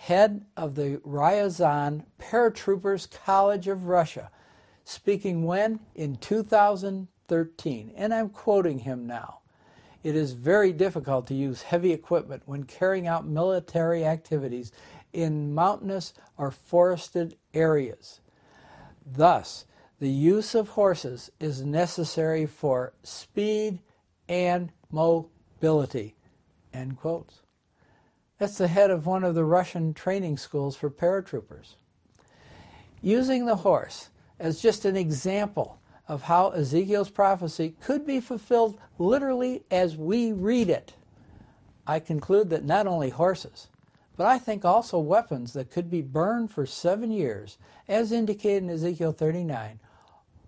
head 0.00 0.46
of 0.56 0.76
the 0.76 0.96
Ryazan 1.06 2.02
Paratroopers 2.18 3.06
College 3.10 3.68
of 3.68 3.84
Russia, 3.84 4.30
speaking 4.82 5.44
when? 5.44 5.78
In 5.94 6.16
2013. 6.16 7.92
And 7.94 8.14
I'm 8.14 8.30
quoting 8.30 8.78
him 8.78 9.06
now. 9.06 9.40
It 10.02 10.16
is 10.16 10.32
very 10.32 10.72
difficult 10.72 11.26
to 11.26 11.34
use 11.34 11.60
heavy 11.60 11.92
equipment 11.92 12.44
when 12.46 12.64
carrying 12.64 13.06
out 13.06 13.26
military 13.26 14.02
activities 14.06 14.72
in 15.12 15.52
mountainous 15.52 16.14
or 16.38 16.50
forested 16.50 17.36
areas. 17.52 18.20
Thus, 19.04 19.66
the 19.98 20.08
use 20.08 20.54
of 20.54 20.70
horses 20.70 21.30
is 21.38 21.62
necessary 21.62 22.46
for 22.46 22.94
speed 23.02 23.80
and 24.30 24.72
mobility. 24.90 26.16
End 26.72 26.96
quotes. 26.96 27.42
That's 28.40 28.56
the 28.56 28.68
head 28.68 28.90
of 28.90 29.04
one 29.04 29.22
of 29.22 29.34
the 29.34 29.44
Russian 29.44 29.92
training 29.92 30.38
schools 30.38 30.74
for 30.74 30.88
paratroopers. 30.88 31.74
Using 33.02 33.44
the 33.44 33.56
horse 33.56 34.08
as 34.38 34.62
just 34.62 34.86
an 34.86 34.96
example 34.96 35.78
of 36.08 36.22
how 36.22 36.48
Ezekiel's 36.48 37.10
prophecy 37.10 37.76
could 37.82 38.06
be 38.06 38.18
fulfilled 38.18 38.80
literally 38.98 39.64
as 39.70 39.94
we 39.94 40.32
read 40.32 40.70
it, 40.70 40.94
I 41.86 42.00
conclude 42.00 42.48
that 42.48 42.64
not 42.64 42.86
only 42.86 43.10
horses, 43.10 43.68
but 44.16 44.26
I 44.26 44.38
think 44.38 44.64
also 44.64 44.98
weapons 44.98 45.52
that 45.52 45.70
could 45.70 45.90
be 45.90 46.00
burned 46.00 46.50
for 46.50 46.64
seven 46.64 47.10
years, 47.10 47.58
as 47.88 48.10
indicated 48.10 48.62
in 48.62 48.70
Ezekiel 48.70 49.12
39, 49.12 49.80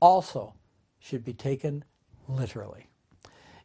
also 0.00 0.54
should 0.98 1.26
be 1.26 1.34
taken 1.34 1.84
literally. 2.26 2.88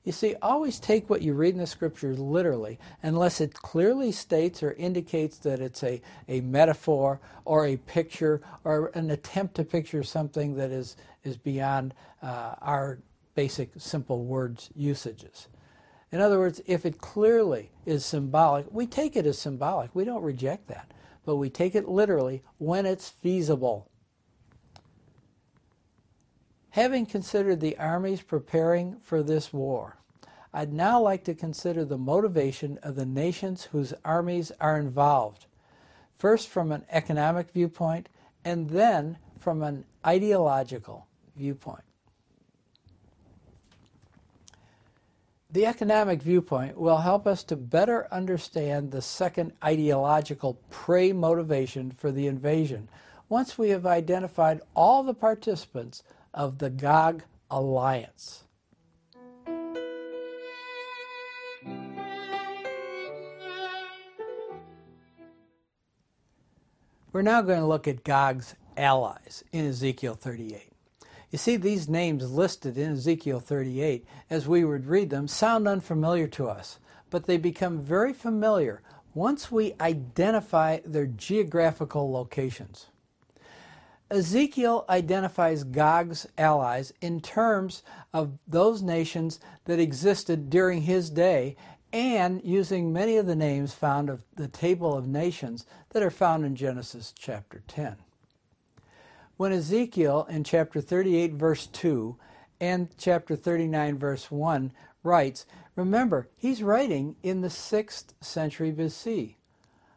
You 0.07 0.13
see, 0.13 0.35
always 0.41 0.79
take 0.79 1.09
what 1.09 1.21
you 1.21 1.33
read 1.33 1.53
in 1.53 1.59
the 1.59 1.67
scriptures 1.67 2.17
literally, 2.17 2.79
unless 3.03 3.41
it 3.41 3.53
clearly 3.53 4.13
states 4.13 4.63
or 4.63 4.71
indicates 4.71 5.37
that 5.39 5.59
it's 5.59 5.83
a, 5.83 6.01
a 6.29 6.39
metaphor 6.39 7.19
or 7.43 7.65
a 7.65 7.75
picture 7.75 8.39
or 8.63 8.89
an 8.93 9.11
attempt 9.11 9.55
to 9.55 9.65
picture 9.65 10.03
something 10.03 10.55
that 10.55 10.71
is, 10.71 10.95
is 11.25 11.35
beyond 11.35 11.93
uh, 12.21 12.55
our 12.61 12.99
basic 13.35 13.71
simple 13.77 14.23
words 14.23 14.69
usages. 14.77 15.49
In 16.13 16.21
other 16.21 16.39
words, 16.39 16.61
if 16.67 16.85
it 16.85 16.99
clearly 16.99 17.69
is 17.85 18.05
symbolic, 18.05 18.65
we 18.71 18.87
take 18.87 19.17
it 19.17 19.25
as 19.25 19.37
symbolic. 19.37 19.93
We 19.93 20.05
don't 20.05 20.23
reject 20.23 20.69
that. 20.69 20.89
But 21.25 21.35
we 21.35 21.49
take 21.49 21.75
it 21.75 21.89
literally 21.89 22.43
when 22.59 22.85
it's 22.85 23.09
feasible. 23.09 23.89
Having 26.71 27.07
considered 27.07 27.59
the 27.59 27.77
armies 27.77 28.21
preparing 28.21 28.97
for 28.97 29.23
this 29.23 29.51
war, 29.51 29.97
I'd 30.53 30.73
now 30.73 31.01
like 31.01 31.23
to 31.25 31.33
consider 31.33 31.85
the 31.85 31.97
motivation 31.97 32.79
of 32.83 32.95
the 32.95 33.05
nations 33.05 33.65
whose 33.65 33.93
armies 34.05 34.51
are 34.59 34.79
involved, 34.79 35.45
first 36.13 36.47
from 36.47 36.71
an 36.71 36.85
economic 36.89 37.51
viewpoint 37.51 38.09
and 38.43 38.69
then 38.69 39.17
from 39.37 39.61
an 39.61 39.85
ideological 40.05 41.07
viewpoint. 41.35 41.83
The 45.49 45.65
economic 45.65 46.21
viewpoint 46.21 46.77
will 46.77 46.97
help 46.97 47.25
us 47.25 47.43
to 47.45 47.55
better 47.55 48.07
understand 48.11 48.91
the 48.91 49.01
second 49.01 49.53
ideological 49.63 50.55
prey 50.69 51.13
motivation 51.13 51.91
for 51.91 52.11
the 52.11 52.27
invasion 52.27 52.89
once 53.29 53.57
we 53.57 53.69
have 53.69 53.85
identified 53.85 54.61
all 54.75 55.03
the 55.03 55.13
participants 55.13 56.03
of 56.33 56.59
the 56.59 56.69
Gog 56.69 57.23
alliance. 57.49 58.43
We're 67.13 67.23
now 67.23 67.41
going 67.41 67.59
to 67.59 67.65
look 67.65 67.87
at 67.87 68.03
Gog's 68.03 68.53
allies 68.75 69.43
in 69.51 69.65
Ezekiel 69.65 70.13
38. 70.13 70.71
You 71.31 71.37
see, 71.37 71.57
these 71.57 71.89
names 71.89 72.31
listed 72.31 72.77
in 72.77 72.93
Ezekiel 72.93 73.39
38, 73.39 74.05
as 74.29 74.47
we 74.47 74.63
would 74.63 74.85
read 74.85 75.09
them, 75.09 75.27
sound 75.27 75.67
unfamiliar 75.67 76.27
to 76.27 76.47
us, 76.47 76.79
but 77.09 77.25
they 77.25 77.37
become 77.37 77.81
very 77.81 78.13
familiar 78.13 78.81
once 79.13 79.51
we 79.51 79.73
identify 79.81 80.79
their 80.85 81.07
geographical 81.07 82.11
locations. 82.11 82.87
Ezekiel 84.09 84.85
identifies 84.87 85.65
Gog's 85.65 86.27
allies 86.37 86.93
in 87.01 87.19
terms 87.19 87.83
of 88.13 88.37
those 88.47 88.81
nations 88.81 89.39
that 89.65 89.79
existed 89.79 90.49
during 90.49 90.83
his 90.83 91.09
day 91.09 91.57
and 91.91 92.41
using 92.43 92.93
many 92.93 93.17
of 93.17 93.25
the 93.25 93.35
names 93.35 93.73
found 93.73 94.09
of 94.09 94.23
the 94.35 94.47
table 94.47 94.95
of 94.95 95.07
nations 95.07 95.65
that 95.89 96.03
are 96.03 96.11
found 96.11 96.45
in 96.45 96.55
Genesis 96.55 97.13
chapter 97.17 97.63
10. 97.67 97.97
When 99.35 99.51
Ezekiel 99.51 100.25
in 100.29 100.43
chapter 100.45 100.79
38 100.79 101.33
verse 101.33 101.67
2 101.67 102.17
and 102.61 102.87
chapter 102.97 103.35
39 103.35 103.97
verse 103.97 104.31
1 104.31 104.71
writes, 105.03 105.45
remember, 105.75 106.29
he's 106.37 106.63
writing 106.63 107.17
in 107.23 107.41
the 107.41 107.49
6th 107.49 108.13
century 108.21 108.71
BC, 108.71 109.35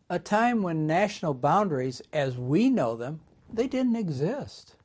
a 0.09 0.19
time 0.19 0.63
when 0.63 0.87
national 0.87 1.35
boundaries 1.35 2.03
as 2.13 2.37
we 2.37 2.69
know 2.69 2.97
them 2.97 3.21
they 3.53 3.67
didn't 3.67 3.97
exist. 3.97 4.77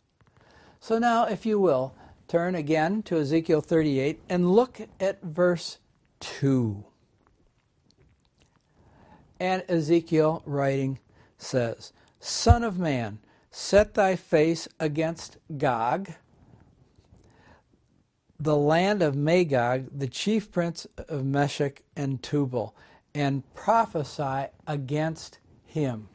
So 0.80 1.00
now, 1.00 1.26
if 1.26 1.46
you 1.46 1.60
will, 1.60 1.96
turn 2.28 2.56
again 2.56 3.04
to 3.04 3.20
Ezekiel 3.20 3.62
38 3.62 4.22
and 4.30 4.52
look 4.52 4.80
at 5.00 5.22
verse 5.22 5.80
2. 6.20 6.84
And 9.40 9.64
Ezekiel 9.68 10.44
writing 10.46 11.00
says, 11.38 11.92
Son 12.20 12.64
of 12.64 12.80
man, 12.80 13.20
set 13.52 13.94
thy 13.94 14.16
face 14.16 14.68
against 14.80 15.38
Gog, 15.58 16.10
the 18.40 18.56
land 18.56 19.02
of 19.02 19.16
Magog, 19.16 19.88
the 19.98 20.08
chief 20.08 20.52
prince 20.52 20.86
of 21.08 21.26
Meshech 21.26 21.84
and 21.96 22.22
Tubal, 22.22 22.76
and 23.14 23.44
prophesy 23.54 24.48
against 24.68 25.40
him. 25.66 26.10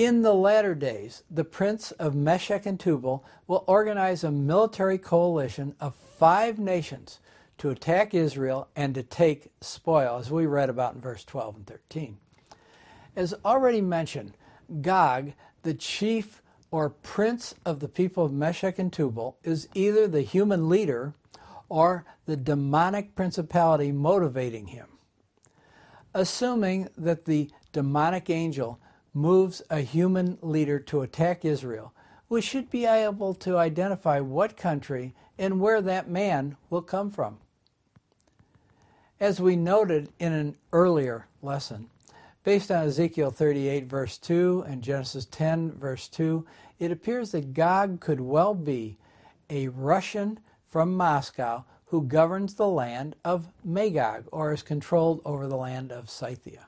In 0.00 0.22
the 0.22 0.32
latter 0.32 0.74
days, 0.74 1.24
the 1.30 1.44
prince 1.44 1.90
of 1.90 2.14
Meshech 2.14 2.64
and 2.64 2.80
Tubal 2.80 3.22
will 3.46 3.64
organize 3.66 4.24
a 4.24 4.30
military 4.30 4.96
coalition 4.96 5.74
of 5.78 5.94
five 5.94 6.58
nations 6.58 7.20
to 7.58 7.68
attack 7.68 8.14
Israel 8.14 8.68
and 8.74 8.94
to 8.94 9.02
take 9.02 9.52
spoil, 9.60 10.16
as 10.16 10.30
we 10.30 10.46
read 10.46 10.70
about 10.70 10.94
in 10.94 11.02
verse 11.02 11.22
12 11.24 11.56
and 11.56 11.66
13. 11.66 12.16
As 13.14 13.34
already 13.44 13.82
mentioned, 13.82 14.38
Gog, 14.80 15.34
the 15.64 15.74
chief 15.74 16.40
or 16.70 16.88
prince 16.88 17.54
of 17.66 17.80
the 17.80 17.88
people 17.88 18.24
of 18.24 18.32
Meshech 18.32 18.78
and 18.78 18.90
Tubal, 18.90 19.36
is 19.44 19.68
either 19.74 20.08
the 20.08 20.22
human 20.22 20.70
leader 20.70 21.12
or 21.68 22.06
the 22.24 22.38
demonic 22.38 23.14
principality 23.14 23.92
motivating 23.92 24.68
him. 24.68 24.86
Assuming 26.14 26.88
that 26.96 27.26
the 27.26 27.50
demonic 27.74 28.30
angel 28.30 28.80
moves 29.12 29.62
a 29.70 29.80
human 29.80 30.38
leader 30.40 30.78
to 30.78 31.02
attack 31.02 31.44
Israel, 31.44 31.92
we 32.28 32.40
should 32.40 32.70
be 32.70 32.86
able 32.86 33.34
to 33.34 33.58
identify 33.58 34.20
what 34.20 34.56
country 34.56 35.14
and 35.38 35.60
where 35.60 35.82
that 35.82 36.08
man 36.08 36.56
will 36.68 36.82
come 36.82 37.10
from. 37.10 37.38
As 39.18 39.40
we 39.40 39.56
noted 39.56 40.10
in 40.18 40.32
an 40.32 40.56
earlier 40.72 41.26
lesson, 41.42 41.90
based 42.44 42.70
on 42.70 42.86
Ezekiel 42.86 43.30
38, 43.30 43.86
verse 43.86 44.16
2, 44.16 44.64
and 44.66 44.82
Genesis 44.82 45.26
10, 45.26 45.72
verse 45.72 46.08
2, 46.08 46.46
it 46.78 46.90
appears 46.90 47.32
that 47.32 47.52
Gog 47.52 48.00
could 48.00 48.20
well 48.20 48.54
be 48.54 48.96
a 49.50 49.68
Russian 49.68 50.38
from 50.66 50.96
Moscow 50.96 51.64
who 51.86 52.02
governs 52.02 52.54
the 52.54 52.68
land 52.68 53.16
of 53.24 53.48
Magog 53.64 54.24
or 54.30 54.52
is 54.52 54.62
controlled 54.62 55.20
over 55.24 55.48
the 55.48 55.56
land 55.56 55.90
of 55.90 56.08
Scythia. 56.08 56.66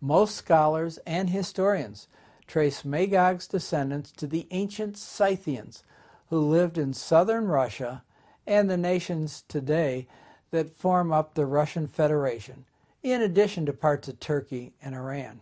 Most 0.00 0.34
scholars 0.34 0.98
and 1.06 1.30
historians 1.30 2.08
trace 2.46 2.84
Magog's 2.84 3.46
descendants 3.46 4.10
to 4.12 4.26
the 4.26 4.46
ancient 4.50 4.96
Scythians 4.96 5.84
who 6.30 6.40
lived 6.40 6.78
in 6.78 6.94
southern 6.94 7.46
Russia 7.46 8.02
and 8.46 8.70
the 8.70 8.76
nations 8.76 9.44
today 9.46 10.08
that 10.50 10.74
form 10.74 11.12
up 11.12 11.34
the 11.34 11.46
Russian 11.46 11.86
Federation, 11.86 12.64
in 13.02 13.20
addition 13.20 13.66
to 13.66 13.72
parts 13.72 14.08
of 14.08 14.18
Turkey 14.18 14.72
and 14.82 14.94
Iran. 14.94 15.40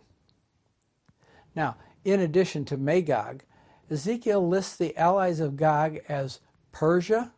Now, 1.55 1.77
in 2.03 2.19
addition 2.19 2.65
to 2.65 2.77
Magog, 2.77 3.43
Ezekiel 3.89 4.47
lists 4.47 4.75
the 4.75 4.95
allies 4.97 5.39
of 5.39 5.57
Gog 5.57 5.99
as 6.07 6.39
Persia, 6.71 7.31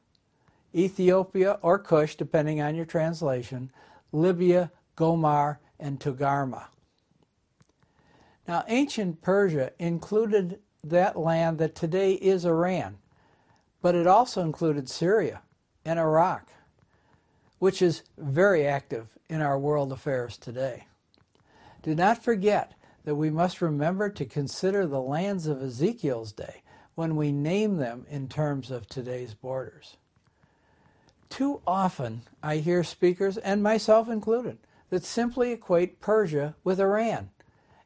Ethiopia 0.76 1.60
or 1.62 1.80
Cush, 1.80 2.16
depending 2.16 2.62
on 2.62 2.76
your 2.76 2.86
translation, 2.86 3.72
Libya, 4.12 4.72
Gomer, 4.96 5.60
and 5.80 6.00
Togarmah. 6.00 6.68
Now, 8.48 8.64
ancient 8.68 9.22
Persia 9.22 9.72
included 9.80 10.60
that 10.84 11.18
land 11.18 11.60
that 11.60 11.76
today 11.76 12.14
is 12.14 12.46
Iran, 12.46 12.98
but 13.82 13.96
it 13.96 14.08
also 14.08 14.42
included 14.42 14.89
Syria 14.89 15.42
and 15.86 16.00
Iraq, 16.00 16.50
which 17.60 17.82
is 17.82 18.04
very 18.18 18.66
active 18.66 19.18
in 19.30 19.42
our 19.42 19.60
world 19.60 19.92
affairs 19.92 20.38
today. 20.38 20.88
Do 21.84 21.96
not 21.96 22.24
forget 22.24 22.74
that 23.04 23.16
we 23.16 23.30
must 23.30 23.62
remember 23.62 24.10
to 24.10 24.26
consider 24.26 24.86
the 24.86 25.02
lands 25.02 25.48
of 25.48 25.62
Ezekiel's 25.62 26.32
day 26.32 26.64
when 26.96 27.16
we 27.16 27.32
name 27.32 27.78
them 27.78 28.06
in 28.10 28.28
terms 28.28 28.70
of 28.70 28.88
today's 28.88 29.34
borders. 29.34 29.98
Too 31.30 31.62
often 31.66 32.24
I 32.44 32.58
hear 32.58 32.84
speakers, 32.84 33.38
and 33.38 33.64
myself 33.64 34.10
included, 34.10 34.58
that 34.89 35.06
simply 35.06 35.52
equate 35.52 36.02
Persia 36.02 36.56
with 36.64 36.80
Iran 36.80 37.30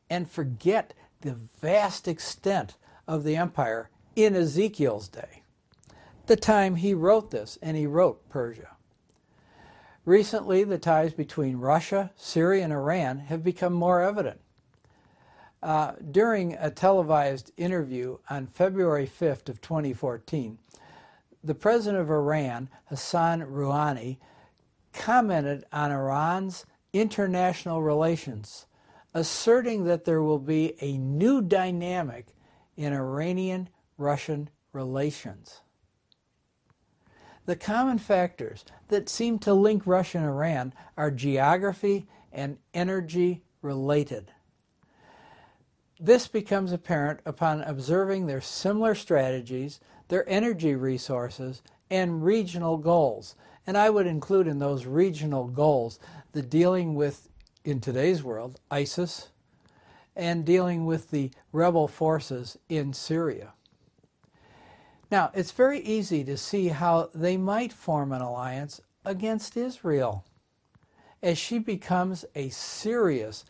and 0.09 0.29
forget 0.29 0.93
the 1.21 1.33
vast 1.33 2.07
extent 2.07 2.75
of 3.07 3.23
the 3.23 3.35
empire 3.35 3.89
in 4.15 4.35
Ezekiel's 4.35 5.07
day, 5.07 5.43
the 6.27 6.35
time 6.35 6.75
he 6.75 6.93
wrote 6.93 7.31
this, 7.31 7.57
and 7.61 7.75
he 7.75 7.85
wrote 7.85 8.27
Persia. 8.29 8.75
Recently, 10.05 10.63
the 10.63 10.77
ties 10.77 11.13
between 11.13 11.57
Russia, 11.57 12.11
Syria, 12.15 12.63
and 12.63 12.73
Iran 12.73 13.19
have 13.19 13.43
become 13.43 13.73
more 13.73 14.01
evident. 14.01 14.39
Uh, 15.63 15.93
during 16.11 16.53
a 16.53 16.69
televised 16.69 17.51
interview 17.57 18.19
on 18.29 18.45
February 18.45 19.07
5th 19.07 19.49
of 19.49 19.61
2014, 19.61 20.59
the 21.43 21.55
president 21.55 22.01
of 22.01 22.11
Iran, 22.11 22.69
Hassan 22.85 23.41
Rouhani, 23.41 24.17
commented 24.93 25.63
on 25.71 25.91
Iran's 25.91 26.65
international 26.93 27.81
relations, 27.81 28.67
asserting 29.15 29.85
that 29.85 30.05
there 30.05 30.21
will 30.21 30.37
be 30.37 30.75
a 30.81 30.97
new 30.97 31.41
dynamic 31.41 32.27
in 32.75 32.93
Iranian 32.93 33.69
Russian 33.97 34.49
relations. 34.73 35.61
The 37.45 37.55
common 37.55 37.97
factors 37.97 38.65
that 38.89 39.07
seem 39.07 39.39
to 39.39 39.53
link 39.53 39.83
Russia 39.85 40.17
and 40.17 40.27
Iran 40.27 40.73
are 40.97 41.11
geography 41.11 42.07
and 42.33 42.57
energy 42.73 43.43
related. 43.61 44.31
This 45.97 46.27
becomes 46.27 46.73
apparent 46.73 47.21
upon 47.25 47.61
observing 47.61 48.27
their 48.27 48.41
similar 48.41 48.95
strategies, 48.95 49.79
their 50.09 50.27
energy 50.27 50.75
resources, 50.75 51.61
and 51.89 52.25
regional 52.25 52.77
goals. 52.77 53.35
And 53.65 53.77
I 53.77 53.89
would 53.89 54.07
include 54.07 54.47
in 54.47 54.59
those 54.59 54.85
regional 54.85 55.47
goals 55.47 55.99
the 56.33 56.41
dealing 56.41 56.95
with, 56.95 57.29
in 57.65 57.81
today's 57.81 58.23
world, 58.23 58.59
ISIS 58.69 59.29
and 60.15 60.45
dealing 60.45 60.85
with 60.85 61.11
the 61.11 61.31
rebel 61.51 61.87
forces 61.87 62.57
in 62.69 62.93
Syria. 62.93 63.51
Now, 65.11 65.31
it's 65.33 65.51
very 65.51 65.81
easy 65.81 66.23
to 66.23 66.37
see 66.37 66.69
how 66.69 67.09
they 67.13 67.35
might 67.35 67.73
form 67.73 68.11
an 68.11 68.21
alliance 68.21 68.79
against 69.03 69.57
Israel 69.57 70.23
as 71.21 71.37
she 71.37 71.59
becomes 71.59 72.23
a 72.35 72.49
serious 72.49 73.45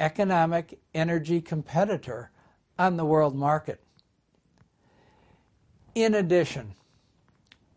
economic 0.00 0.80
energy 0.94 1.40
competitor 1.40 2.30
on 2.78 2.96
the 2.96 3.04
world 3.04 3.36
market. 3.36 3.80
In 5.94 6.14
addition, 6.14 6.74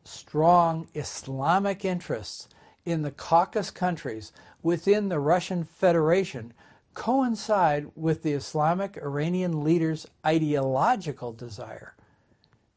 strong 0.03 0.87
Islamic 0.95 1.83
interests 1.83 2.47
in 2.85 3.01
the 3.01 3.11
Caucasus 3.11 3.71
countries 3.71 4.31
within 4.64 5.09
the 5.09 5.20
Russian 5.20 5.64
Federation 5.64 6.53
coincide 6.93 7.88
with 7.95 8.24
the 8.24 8.34
Islamic 8.34 8.97
Iranian 8.97 9.64
leaders' 9.64 10.07
ideological 10.26 11.32
desire 11.32 11.95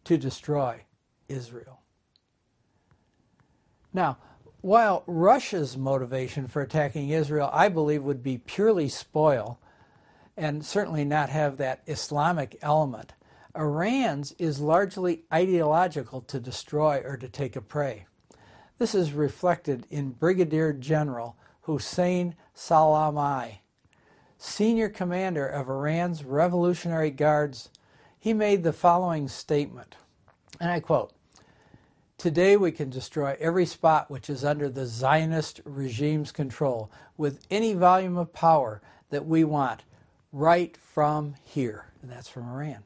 to 0.05 0.17
destroy 0.17 0.83
Israel. 1.29 1.81
Now, 3.93 4.19
while 4.61 5.03
Russia's 5.07 5.77
motivation 5.77 6.47
for 6.47 6.63
attacking 6.63 7.11
Israel, 7.11 7.51
I 7.53 7.69
believe, 7.69 8.03
would 8.05 8.23
be 8.23 8.39
purely 8.39 8.89
spoil 8.89 9.59
and 10.37 10.65
certainly 10.65 11.05
not 11.05 11.29
have 11.29 11.59
that 11.59 11.83
Islamic 11.87 12.59
element, 12.63 13.13
Iran's 13.55 14.33
is 14.39 14.61
largely 14.61 15.23
ideological 15.33 16.21
to 16.23 16.41
destroy 16.41 17.03
or 17.05 17.17
to 17.17 17.29
take 17.29 17.55
a 17.57 17.61
prey. 17.61 18.07
This 18.79 18.95
is 18.95 19.13
reflected 19.13 19.87
in 19.91 20.11
Brigadier 20.11 20.73
General 20.73 21.37
Hussein 21.65 22.35
Salami, 22.55 23.63
senior 24.39 24.89
commander 24.89 25.47
of 25.47 25.69
Iran's 25.69 26.25
Revolutionary 26.25 27.11
Guards. 27.11 27.71
He 28.19 28.33
made 28.33 28.63
the 28.63 28.73
following 28.73 29.29
statement, 29.29 29.97
and 30.61 30.71
I 30.71 30.81
quote 30.81 31.13
Today 32.19 32.57
we 32.57 32.73
can 32.73 32.91
destroy 32.91 33.37
every 33.41 33.67
spot 33.67 34.11
which 34.11 34.31
is 34.31 34.45
under 34.45 34.69
the 34.69 34.87
Zionist 34.87 35.61
regime's 35.65 36.33
control 36.33 36.91
with 37.17 37.45
any 37.51 37.75
volume 37.75 38.17
of 38.17 38.33
power 38.33 38.81
that 39.11 39.27
we 39.27 39.45
want 39.45 39.83
right 40.33 40.77
from 40.77 41.35
here. 41.45 41.87
And 42.03 42.11
that's 42.11 42.29
from 42.29 42.49
Iran. 42.49 42.85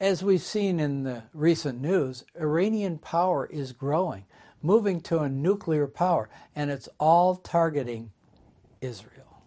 As 0.00 0.22
we've 0.22 0.40
seen 0.40 0.80
in 0.80 1.02
the 1.02 1.24
recent 1.34 1.80
news, 1.80 2.24
Iranian 2.40 2.98
power 2.98 3.46
is 3.46 3.72
growing, 3.72 4.24
moving 4.62 5.00
to 5.02 5.20
a 5.20 5.28
nuclear 5.28 5.86
power, 5.86 6.28
and 6.54 6.70
it's 6.70 6.88
all 6.98 7.36
targeting 7.36 8.12
Israel. 8.80 9.42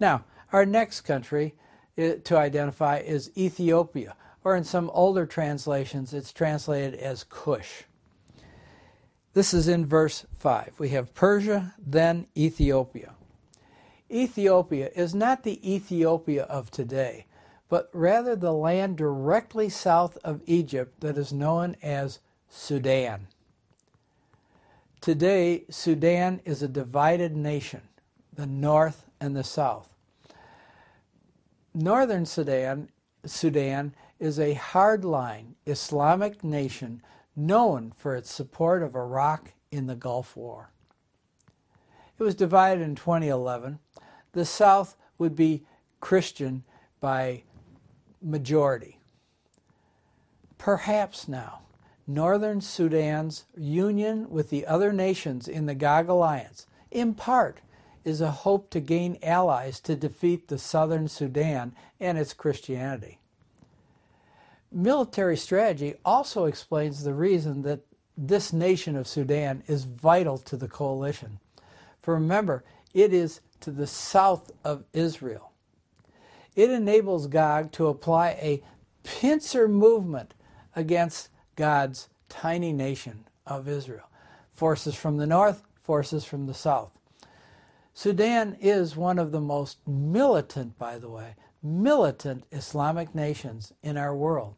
Now, 0.00 0.24
our 0.52 0.66
next 0.66 1.02
country 1.02 1.54
uh, 1.98 2.14
to 2.24 2.36
identify 2.36 2.98
is 2.98 3.30
Ethiopia, 3.36 4.16
or 4.42 4.56
in 4.56 4.64
some 4.64 4.90
older 4.90 5.26
translations, 5.26 6.12
it's 6.12 6.32
translated 6.32 6.94
as 6.94 7.24
Cush. 7.24 7.84
This 9.32 9.52
is 9.52 9.66
in 9.66 9.84
verse 9.86 10.26
5. 10.38 10.74
We 10.78 10.90
have 10.90 11.14
Persia, 11.14 11.74
then 11.78 12.26
Ethiopia. 12.36 13.14
Ethiopia 14.10 14.90
is 14.94 15.14
not 15.14 15.42
the 15.42 15.74
Ethiopia 15.74 16.44
of 16.44 16.70
today, 16.70 17.26
but 17.68 17.88
rather 17.92 18.36
the 18.36 18.52
land 18.52 18.96
directly 18.96 19.68
south 19.68 20.18
of 20.22 20.42
Egypt 20.46 21.00
that 21.00 21.18
is 21.18 21.32
known 21.32 21.76
as 21.82 22.20
Sudan. 22.56 23.26
Today, 25.00 25.64
Sudan 25.68 26.40
is 26.44 26.62
a 26.62 26.68
divided 26.68 27.36
nation, 27.36 27.82
the 28.32 28.46
north 28.46 29.06
and 29.20 29.36
the 29.36 29.44
south. 29.44 29.88
Northern 31.74 32.24
Sudan, 32.24 32.88
Sudan 33.26 33.92
is 34.20 34.38
a 34.38 34.54
hardline 34.54 35.54
Islamic 35.66 36.44
nation 36.44 37.02
known 37.34 37.92
for 37.94 38.14
its 38.14 38.30
support 38.30 38.82
of 38.82 38.94
Iraq 38.94 39.52
in 39.72 39.88
the 39.88 39.96
Gulf 39.96 40.36
War. 40.36 40.70
It 42.18 42.22
was 42.22 42.36
divided 42.36 42.82
in 42.82 42.94
2011. 42.94 43.80
The 44.32 44.44
South 44.44 44.96
would 45.18 45.34
be 45.34 45.64
Christian 46.00 46.62
by 47.00 47.42
majority. 48.22 48.98
Perhaps 50.56 51.26
now, 51.26 51.63
Northern 52.06 52.60
Sudan's 52.60 53.44
union 53.56 54.28
with 54.30 54.50
the 54.50 54.66
other 54.66 54.92
nations 54.92 55.48
in 55.48 55.66
the 55.66 55.74
GOG 55.74 56.08
alliance, 56.08 56.66
in 56.90 57.14
part, 57.14 57.60
is 58.04 58.20
a 58.20 58.30
hope 58.30 58.70
to 58.70 58.80
gain 58.80 59.18
allies 59.22 59.80
to 59.80 59.96
defeat 59.96 60.48
the 60.48 60.58
Southern 60.58 61.08
Sudan 61.08 61.74
and 61.98 62.18
its 62.18 62.34
Christianity 62.34 63.18
military 64.74 65.36
strategy 65.36 65.94
also 66.04 66.46
explains 66.46 67.04
the 67.04 67.14
reason 67.14 67.62
that 67.62 67.80
this 68.16 68.52
nation 68.52 68.96
of 68.96 69.08
Sudan 69.08 69.62
is 69.66 69.84
vital 69.84 70.38
to 70.38 70.56
the 70.56 70.68
coalition. 70.68 71.38
For 72.00 72.14
remember, 72.14 72.64
it 72.92 73.12
is 73.12 73.40
to 73.60 73.70
the 73.70 73.86
south 73.86 74.50
of 74.64 74.84
Israel. 74.92 75.52
It 76.54 76.70
enables 76.70 77.26
Gog 77.26 77.72
to 77.72 77.86
apply 77.86 78.30
a 78.30 78.62
pincer 79.02 79.66
movement 79.66 80.34
against 80.76 81.28
God's 81.56 82.08
tiny 82.28 82.72
nation 82.72 83.24
of 83.46 83.68
Israel. 83.68 84.10
Forces 84.50 84.94
from 84.94 85.16
the 85.16 85.26
north, 85.26 85.62
forces 85.82 86.24
from 86.24 86.46
the 86.46 86.54
south. 86.54 86.90
Sudan 87.92 88.56
is 88.60 88.96
one 88.96 89.18
of 89.18 89.32
the 89.32 89.40
most 89.40 89.78
militant, 89.86 90.78
by 90.78 90.98
the 90.98 91.08
way, 91.08 91.34
militant 91.62 92.44
Islamic 92.50 93.14
nations 93.14 93.72
in 93.82 93.96
our 93.96 94.14
world 94.14 94.56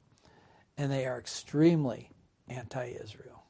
and 0.78 0.92
they 0.92 1.06
are 1.06 1.18
extremely 1.18 2.10
anti 2.48 2.92
Israel. 3.02 3.44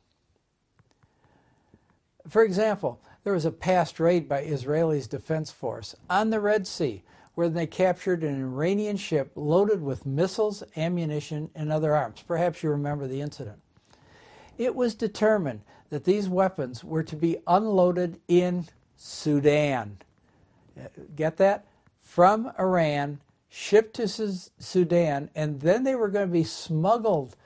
For 2.29 2.43
example, 2.43 3.01
there 3.25 3.33
was 3.33 3.45
a 3.45 3.53
past 3.53 4.01
raid 4.01 4.29
by 4.29 4.43
Israel's 4.43 5.07
Defense 5.07 5.51
Force 5.51 5.95
on 6.09 6.31
the 6.31 6.41
Red 6.41 6.67
Sea 6.67 7.03
where 7.37 7.51
they 7.51 7.67
captured 7.67 8.25
an 8.25 8.43
Iranian 8.43 8.97
ship 8.97 9.31
loaded 9.37 9.83
with 9.83 10.07
missiles, 10.07 10.63
ammunition, 10.75 11.51
and 11.55 11.71
other 11.71 11.95
arms. 11.95 12.25
Perhaps 12.27 12.63
you 12.63 12.71
remember 12.71 13.07
the 13.07 13.21
incident. 13.21 13.59
It 14.57 14.75
was 14.75 14.95
determined 14.95 15.61
that 15.91 16.05
these 16.05 16.31
weapons 16.31 16.83
were 16.83 17.03
to 17.03 17.15
be 17.15 17.37
unloaded 17.47 18.19
in 18.27 18.67
Sudan. 18.97 19.99
Get 21.15 21.37
that? 21.37 21.67
From 21.99 22.53
Iran 22.59 23.21
shipped 23.51 23.97
to 23.97 24.09
Sudan, 24.09 25.29
and 25.35 25.61
then 25.61 25.85
they 25.85 25.95
were 25.95 26.09
going 26.09 26.29
to 26.29 26.33
be 26.33 26.43
smuggled 26.43 27.37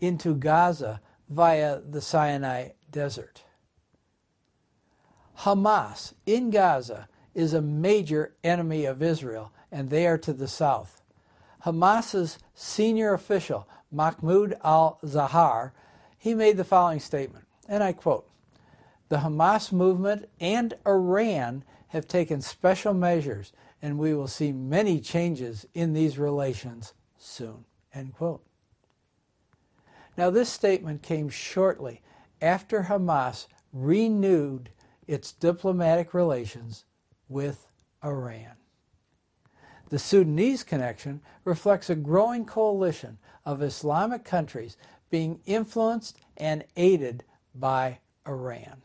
into 0.00 0.34
Gaza 0.34 1.02
via 1.28 1.80
the 1.80 2.00
Sinai 2.00 2.70
Desert. 2.90 3.42
Hamas 5.40 6.14
in 6.24 6.48
Gaza 6.48 7.06
is 7.36 7.52
a 7.52 7.62
major 7.62 8.34
enemy 8.42 8.86
of 8.86 9.02
Israel, 9.02 9.52
and 9.70 9.90
they 9.90 10.06
are 10.06 10.18
to 10.18 10.32
the 10.32 10.48
south. 10.48 11.02
Hamas's 11.64 12.38
senior 12.54 13.12
official, 13.12 13.68
Mahmoud 13.92 14.56
al 14.64 14.98
Zahar, 15.04 15.72
he 16.18 16.34
made 16.34 16.56
the 16.56 16.64
following 16.64 16.98
statement, 16.98 17.44
and 17.68 17.84
I 17.84 17.92
quote 17.92 18.28
The 19.10 19.18
Hamas 19.18 19.70
movement 19.70 20.28
and 20.40 20.74
Iran 20.86 21.62
have 21.88 22.08
taken 22.08 22.40
special 22.40 22.94
measures 22.94 23.52
and 23.82 23.98
we 23.98 24.14
will 24.14 24.28
see 24.28 24.52
many 24.52 25.00
changes 25.00 25.66
in 25.74 25.92
these 25.92 26.18
relations 26.18 26.94
soon. 27.18 27.64
End 27.92 28.14
quote. 28.14 28.42
Now, 30.16 30.30
this 30.30 30.48
statement 30.48 31.02
came 31.02 31.28
shortly 31.28 32.00
after 32.40 32.84
Hamas 32.84 33.46
renewed 33.72 34.70
its 35.06 35.32
diplomatic 35.32 36.14
relations 36.14 36.84
with 37.28 37.66
Iran. 38.04 38.56
The 39.88 39.98
Sudanese 39.98 40.62
connection 40.64 41.20
reflects 41.44 41.88
a 41.88 41.94
growing 41.94 42.44
coalition 42.44 43.18
of 43.44 43.62
Islamic 43.62 44.24
countries 44.24 44.76
being 45.10 45.40
influenced 45.46 46.18
and 46.36 46.64
aided 46.76 47.24
by 47.54 48.00
Iran. 48.26 48.82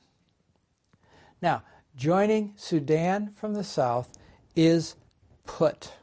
Now, 1.42 1.64
joining 1.96 2.54
Sudan 2.56 3.32
from 3.32 3.54
the 3.54 3.64
south 3.64 4.10
is 4.56 4.96
Put. 5.46 5.94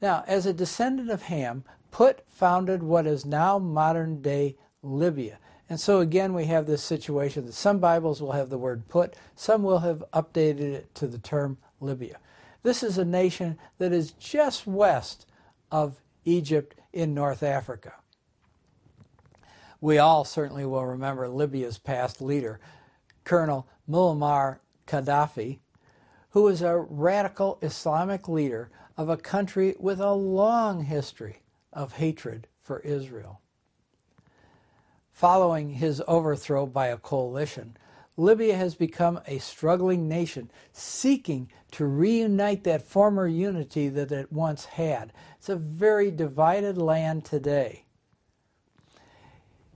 Now, 0.00 0.24
as 0.26 0.46
a 0.46 0.52
descendant 0.52 1.10
of 1.10 1.22
Ham, 1.22 1.64
Put 1.90 2.22
founded 2.28 2.82
what 2.82 3.06
is 3.06 3.26
now 3.26 3.58
modern 3.58 4.22
day 4.22 4.56
Libya. 4.82 5.38
And 5.70 5.78
so 5.78 6.00
again, 6.00 6.32
we 6.32 6.46
have 6.46 6.66
this 6.66 6.82
situation 6.82 7.44
that 7.46 7.54
some 7.54 7.78
Bibles 7.78 8.22
will 8.22 8.32
have 8.32 8.48
the 8.48 8.58
word 8.58 8.88
put, 8.88 9.14
some 9.34 9.62
will 9.62 9.80
have 9.80 10.02
updated 10.14 10.60
it 10.60 10.94
to 10.94 11.06
the 11.06 11.18
term 11.18 11.58
Libya. 11.80 12.18
This 12.62 12.82
is 12.82 12.98
a 12.98 13.04
nation 13.04 13.58
that 13.78 13.92
is 13.92 14.12
just 14.12 14.66
west 14.66 15.26
of 15.70 16.00
Egypt 16.24 16.74
in 16.92 17.14
North 17.14 17.42
Africa. 17.42 17.94
We 19.80 19.98
all 19.98 20.24
certainly 20.24 20.66
will 20.66 20.86
remember 20.86 21.28
Libya's 21.28 21.78
past 21.78 22.20
leader, 22.20 22.58
Colonel 23.24 23.68
Muammar 23.88 24.58
Gaddafi, 24.86 25.60
who 26.30 26.42
was 26.42 26.62
a 26.62 26.76
radical 26.76 27.58
Islamic 27.62 28.28
leader 28.28 28.70
of 28.96 29.08
a 29.08 29.16
country 29.16 29.76
with 29.78 30.00
a 30.00 30.12
long 30.12 30.84
history 30.84 31.42
of 31.72 31.92
hatred 31.94 32.48
for 32.58 32.80
Israel. 32.80 33.40
Following 35.18 35.70
his 35.70 36.00
overthrow 36.06 36.64
by 36.64 36.86
a 36.86 36.96
coalition, 36.96 37.76
Libya 38.16 38.54
has 38.54 38.76
become 38.76 39.18
a 39.26 39.40
struggling 39.40 40.06
nation 40.06 40.48
seeking 40.72 41.50
to 41.72 41.86
reunite 41.86 42.62
that 42.62 42.82
former 42.82 43.26
unity 43.26 43.88
that 43.88 44.12
it 44.12 44.32
once 44.32 44.66
had. 44.66 45.12
It's 45.36 45.48
a 45.48 45.56
very 45.56 46.12
divided 46.12 46.78
land 46.78 47.24
today. 47.24 47.84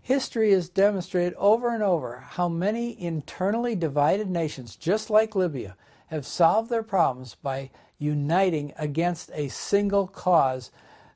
History 0.01 0.53
has 0.53 0.69
demonstrated 0.69 1.35
over 1.35 1.75
and 1.75 1.83
over 1.83 2.19
how 2.21 2.49
many 2.49 2.97
internally 3.03 3.75
divided 3.75 4.31
nations, 4.31 4.77
just 4.77 5.11
like 5.11 5.35
Libya, 5.35 5.77
have 6.07 6.25
solved 6.25 6.71
their 6.71 6.85
problems 6.85 7.35
by 7.35 7.73
uniting 7.99 8.75
against 8.79 9.29
a 9.35 9.49
single 9.49 10.07
cause 10.07 10.71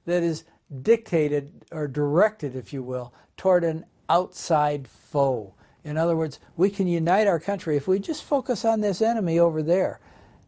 that 0.04 0.24
is 0.24 0.42
dictated 0.82 1.64
or 1.70 1.86
directed, 1.86 2.56
if 2.56 2.72
you 2.72 2.82
will, 2.82 3.14
toward 3.36 3.62
an 3.62 3.84
outside 4.08 4.88
foe. 4.88 5.54
In 5.84 5.96
other 5.96 6.16
words, 6.16 6.40
we 6.56 6.70
can 6.70 6.88
unite 6.88 7.26
our 7.26 7.38
country. 7.38 7.76
If 7.76 7.86
we 7.86 7.98
just 7.98 8.24
focus 8.24 8.64
on 8.64 8.80
this 8.80 9.00
enemy 9.00 9.38
over 9.38 9.62
there, 9.62 10.00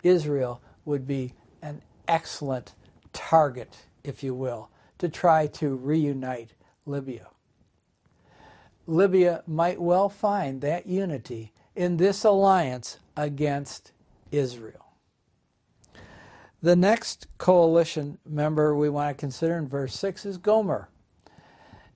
Israel 0.03 0.61
would 0.85 1.07
be 1.07 1.35
an 1.63 1.83
excellent 2.07 2.75
target, 3.13 3.77
if 4.03 4.23
you 4.23 4.35
will, 4.35 4.71
to 4.99 5.09
try 5.09 5.47
to 5.47 5.77
reunite 5.77 6.51
Libya. 6.87 7.29
Libya 8.87 9.43
might 9.47 9.81
well 9.81 10.09
find 10.09 10.61
that 10.63 10.87
unity 10.87 11.53
in 11.77 11.99
this 11.99 12.25
alliance 12.25 12.99
against 13.17 13.93
Israel. 14.33 14.87
The 16.63 16.75
next 16.75 17.29
coalition 17.39 18.19
member 18.27 18.75
we 18.75 18.89
want 18.89 19.17
to 19.17 19.21
consider 19.21 19.57
in 19.57 19.69
verse 19.69 19.95
6 19.95 20.27
is 20.27 20.39
Gomer. 20.39 20.89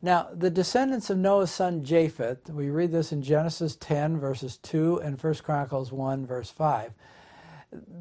Now, 0.04 0.28
the 0.34 0.50
descendants 0.50 1.10
of 1.10 1.18
Noah's 1.18 1.52
son 1.52 1.84
Japheth, 1.84 2.50
we 2.50 2.70
read 2.70 2.90
this 2.90 3.12
in 3.12 3.22
Genesis 3.22 3.76
10, 3.76 4.18
verses 4.18 4.56
2, 4.56 5.00
and 5.00 5.22
1 5.22 5.34
Chronicles 5.34 5.92
1, 5.92 6.26
verse 6.26 6.50
5. 6.50 6.92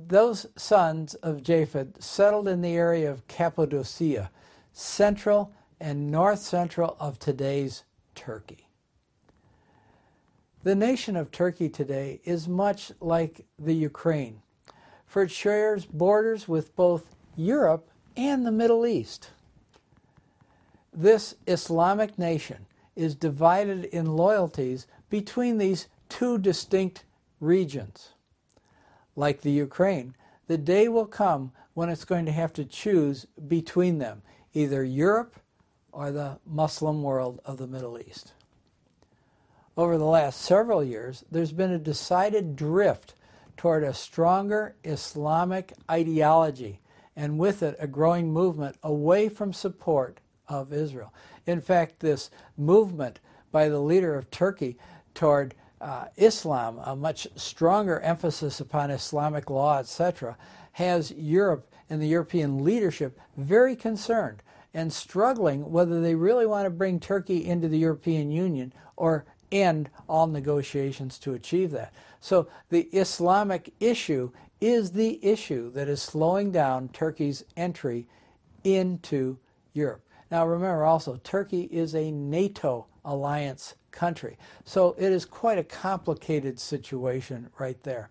Those 0.08 0.48
sons 0.56 1.14
of 1.16 1.44
Japheth 1.44 2.02
settled 2.02 2.48
in 2.48 2.62
the 2.62 2.74
area 2.74 3.10
of 3.12 3.28
Cappadocia, 3.28 4.32
central 4.74 5.54
and 5.80 6.10
north 6.10 6.40
central 6.40 6.98
of 7.00 7.20
today's 7.20 7.84
Turkey. 8.16 8.68
The 10.64 10.76
nation 10.76 11.16
of 11.16 11.32
Turkey 11.32 11.70
today 11.70 12.20
is 12.24 12.48
much 12.48 12.92
like 13.00 13.46
the 13.60 13.76
Ukraine, 13.76 14.42
for 15.06 15.22
it 15.22 15.32
shares 15.32 15.86
borders 15.86 16.48
with 16.48 16.76
both 16.76 17.16
Europe 17.36 17.90
and 18.18 18.44
the 18.44 18.52
Middle 18.52 18.88
East. 18.88 19.30
This 20.94 21.36
Islamic 21.48 22.20
nation 22.20 22.66
is 22.96 23.16
divided 23.16 23.86
in 23.86 24.18
loyalties 24.18 24.88
between 25.10 25.58
these 25.58 25.88
two 26.10 26.38
distinct 26.38 27.06
regions. 27.40 28.10
Like 29.16 29.42
the 29.42 29.52
Ukraine, 29.52 30.16
the 30.48 30.58
day 30.58 30.90
will 30.90 31.06
come 31.06 31.54
when 31.74 31.90
it's 31.90 32.04
going 32.04 32.26
to 32.26 32.32
have 32.32 32.52
to 32.54 32.66
choose 32.66 33.26
between 33.48 34.00
them, 34.00 34.22
either 34.54 34.84
Europe 34.84 35.38
or 35.94 36.12
the 36.12 36.40
Muslim 36.46 37.04
world 37.04 37.40
of 37.46 37.58
the 37.58 37.68
Middle 37.68 37.98
East. 37.98 38.34
Over 39.78 39.98
the 39.98 40.06
last 40.06 40.42
several 40.42 40.84
years, 40.84 41.24
there's 41.32 41.54
been 41.54 41.72
a 41.72 41.80
decided 41.80 42.58
drift 42.58 43.16
toward 43.56 43.84
a 43.84 43.94
stronger 43.94 44.76
Islamic 44.84 45.74
ideology, 45.90 46.82
and 47.16 47.40
with 47.40 47.64
it, 47.64 47.78
a 47.80 47.88
growing 47.88 48.34
movement 48.34 48.76
away 48.84 49.30
from 49.30 49.54
support 49.54 50.20
of 50.60 50.74
Israel. 50.74 51.14
In 51.46 51.62
fact, 51.62 52.00
this 52.00 52.30
movement 52.58 53.20
by 53.52 53.70
the 53.70 53.80
leader 53.80 54.16
of 54.16 54.30
Turkey 54.32 54.78
toward 55.14 55.56
uh, 55.80 56.06
Islam, 56.16 56.80
a 56.86 56.96
much 56.96 57.28
stronger 57.36 58.00
emphasis 58.02 58.60
upon 58.60 58.92
Islamic 58.92 59.50
law, 59.50 59.80
etc., 59.80 60.38
has 60.74 61.12
Europe 61.12 61.68
and 61.90 62.02
the 62.02 62.08
European 62.08 62.64
leadership 62.64 63.20
very 63.36 63.76
concerned 63.76 64.42
and 64.74 64.94
struggling 64.94 65.72
whether 65.72 66.00
they 66.00 66.16
really 66.16 66.46
want 66.46 66.66
to 66.66 66.70
bring 66.70 67.00
Turkey 67.00 67.46
into 67.46 67.68
the 67.68 67.80
European 67.80 68.32
Union 68.32 68.72
or 68.96 69.26
end 69.52 69.90
all 70.08 70.28
negotiations 70.28 71.18
to 71.20 71.34
achieve 71.34 71.72
that. 71.72 71.92
So 72.22 72.48
the 72.70 72.84
Islamic 72.94 73.74
issue 73.80 74.32
is 74.62 74.92
the 74.92 75.20
issue 75.26 75.72
that 75.72 75.90
is 75.90 76.02
slowing 76.02 76.52
down 76.52 76.90
Turkey's 76.90 77.44
entry 77.58 78.08
into 78.64 79.38
Europe. 79.74 80.04
Now 80.32 80.48
remember 80.48 80.86
also, 80.86 81.20
Turkey 81.24 81.64
is 81.64 81.94
a 81.94 82.10
NATO 82.10 82.88
alliance 83.04 83.76
country. 83.92 84.38
So 84.64 84.96
it 84.98 85.12
is 85.12 85.26
quite 85.26 85.58
a 85.58 85.64
complicated 85.64 86.60
situation 86.60 87.50
right 87.60 87.82
there. 87.84 88.10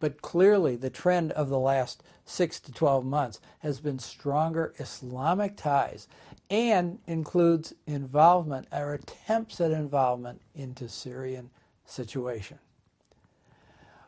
But 0.00 0.20
clearly, 0.20 0.74
the 0.74 0.90
trend 0.90 1.30
of 1.32 1.48
the 1.48 1.60
last 1.60 2.02
6 2.24 2.58
to 2.60 2.72
12 2.72 3.04
months 3.04 3.40
has 3.60 3.78
been 3.78 4.00
stronger 4.00 4.74
Islamic 4.78 5.56
ties 5.56 6.08
and 6.50 6.98
includes 7.06 7.72
involvement 7.86 8.66
or 8.72 8.94
attempts 8.94 9.60
at 9.60 9.70
involvement 9.70 10.40
into 10.56 10.88
Syrian 10.88 11.50
situation. 11.86 12.58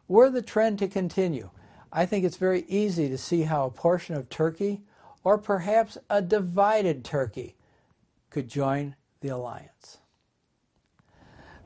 Were 0.09 0.30
the 0.30 0.42
trend 0.42 0.80
to 0.80 0.88
continue, 0.88 1.50
I 1.92 2.07
think 2.07 2.24
it's 2.24 2.36
very 2.36 2.64
easy 2.66 3.09
to 3.09 3.16
see 3.16 3.42
how 3.42 3.66
a 3.66 3.70
portion 3.70 4.16
of 4.16 4.28
Turkey 4.28 4.82
or 5.25 5.39
perhaps 5.39 5.99
a 6.09 6.22
divided 6.22 7.05
Turkey 7.05 7.57
could 8.31 8.49
join 8.49 8.95
the 9.20 9.29
alliance. 9.29 9.99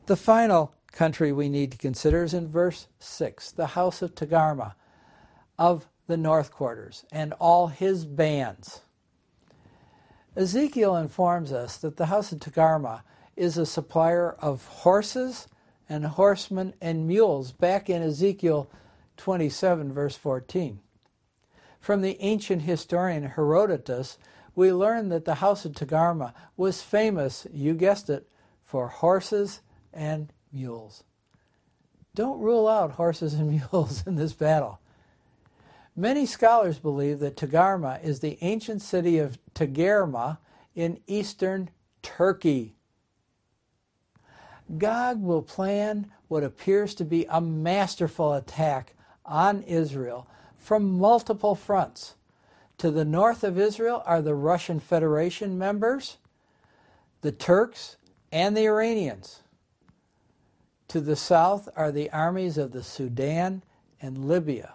The 0.07 0.17
final 0.17 0.75
country 0.93 1.33
we 1.33 1.49
need 1.49 1.73
to 1.73 1.79
consider 1.79 2.23
is 2.23 2.33
in 2.33 2.49
verse 2.49 2.87
6 2.99 3.51
the 3.51 3.69
house 3.69 4.01
of 4.01 4.15
Togarmah 4.15 4.75
of 5.59 5.87
the 6.07 6.17
north 6.17 6.51
quarters 6.51 7.05
and 7.13 7.35
all 7.35 7.67
his 7.67 8.07
bands. 8.07 8.81
Ezekiel 10.37 10.97
informs 10.97 11.53
us 11.53 11.77
that 11.79 11.97
the 11.97 12.07
house 12.07 12.33
of 12.33 12.39
Togarmah 12.39 13.03
is 13.37 13.59
a 13.59 13.67
supplier 13.67 14.33
of 14.41 14.65
horses 14.67 15.49
and 15.89 16.05
horsemen 16.05 16.75
and 16.81 17.07
mules 17.07 17.53
back 17.53 17.91
in 17.91 18.03
Ezekiel 18.03 18.71
27, 19.17 19.93
verse 19.93 20.17
14. 20.17 20.81
From 21.81 22.03
the 22.03 22.17
ancient 22.21 22.63
historian 22.63 23.25
Herodotus, 23.25 24.19
we 24.55 24.73
learn 24.73 25.09
that 25.11 25.25
the 25.25 25.37
house 25.37 25.65
of 25.65 25.73
Togarmah 25.73 26.33
was 26.57 26.83
famous, 26.83 27.47
you 27.53 27.75
guessed 27.75 28.11
it, 28.11 28.29
for 28.63 28.89
horses 28.89 29.61
and 29.93 30.33
mules. 30.53 31.05
Don't 32.15 32.41
rule 32.41 32.67
out 32.67 32.93
horses 32.93 33.35
and 33.35 33.49
mules 33.73 34.03
in 34.07 34.17
this 34.17 34.33
battle. 34.33 34.81
Many 35.95 36.27
scholars 36.27 36.79
believe 36.79 37.19
that 37.21 37.37
Togarmah 37.37 38.03
is 38.05 38.21
the 38.21 38.39
ancient 38.41 38.83
city 38.83 39.19
of 39.19 39.39
Togarmah 39.55 40.39
in 40.75 41.01
eastern 41.07 41.71
Turkey. 42.03 42.75
Gog 44.77 45.23
will 45.23 45.43
plan 45.43 46.11
what 46.29 46.45
appears 46.45 46.95
to 46.97 47.05
be 47.05 47.27
a 47.29 47.41
masterful 47.41 48.35
attack 48.35 48.95
on 49.25 49.63
Israel 49.63 50.29
from 50.59 50.99
multiple 50.99 51.55
fronts. 51.55 52.15
To 52.79 52.91
the 52.91 53.05
north 53.05 53.43
of 53.43 53.59
Israel 53.59 54.03
are 54.05 54.21
the 54.21 54.35
Russian 54.35 54.79
Federation 54.79 55.59
members, 55.59 56.19
the 57.23 57.33
Turks, 57.33 57.97
and 58.31 58.57
the 58.57 58.67
Iranians. 58.67 59.43
To 60.89 61.01
the 61.01 61.17
south 61.17 61.69
are 61.77 61.91
the 61.91 62.11
armies 62.11 62.59
of 62.59 62.73
the 62.73 62.83
Sudan 62.83 63.63
and 64.01 64.29
Libya. 64.29 64.75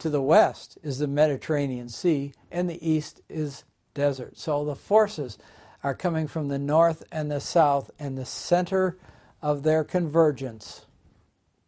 To 0.00 0.10
the 0.10 0.22
west 0.22 0.78
is 0.82 0.98
the 0.98 1.06
Mediterranean 1.06 1.88
Sea, 1.88 2.32
and 2.50 2.68
the 2.68 2.86
east 2.86 3.20
is 3.28 3.64
desert. 3.94 4.36
So 4.36 4.64
the 4.64 4.76
forces 4.76 5.38
are 5.82 5.94
coming 5.94 6.26
from 6.26 6.48
the 6.48 6.58
north 6.58 7.04
and 7.10 7.30
the 7.30 7.40
south, 7.40 7.90
and 7.98 8.18
the 8.18 8.26
center 8.26 8.98
of 9.40 9.62
their 9.62 9.84
convergence 9.84 10.86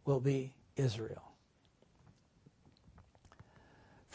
will 0.05 0.19
be 0.19 0.53
Israel. 0.75 1.26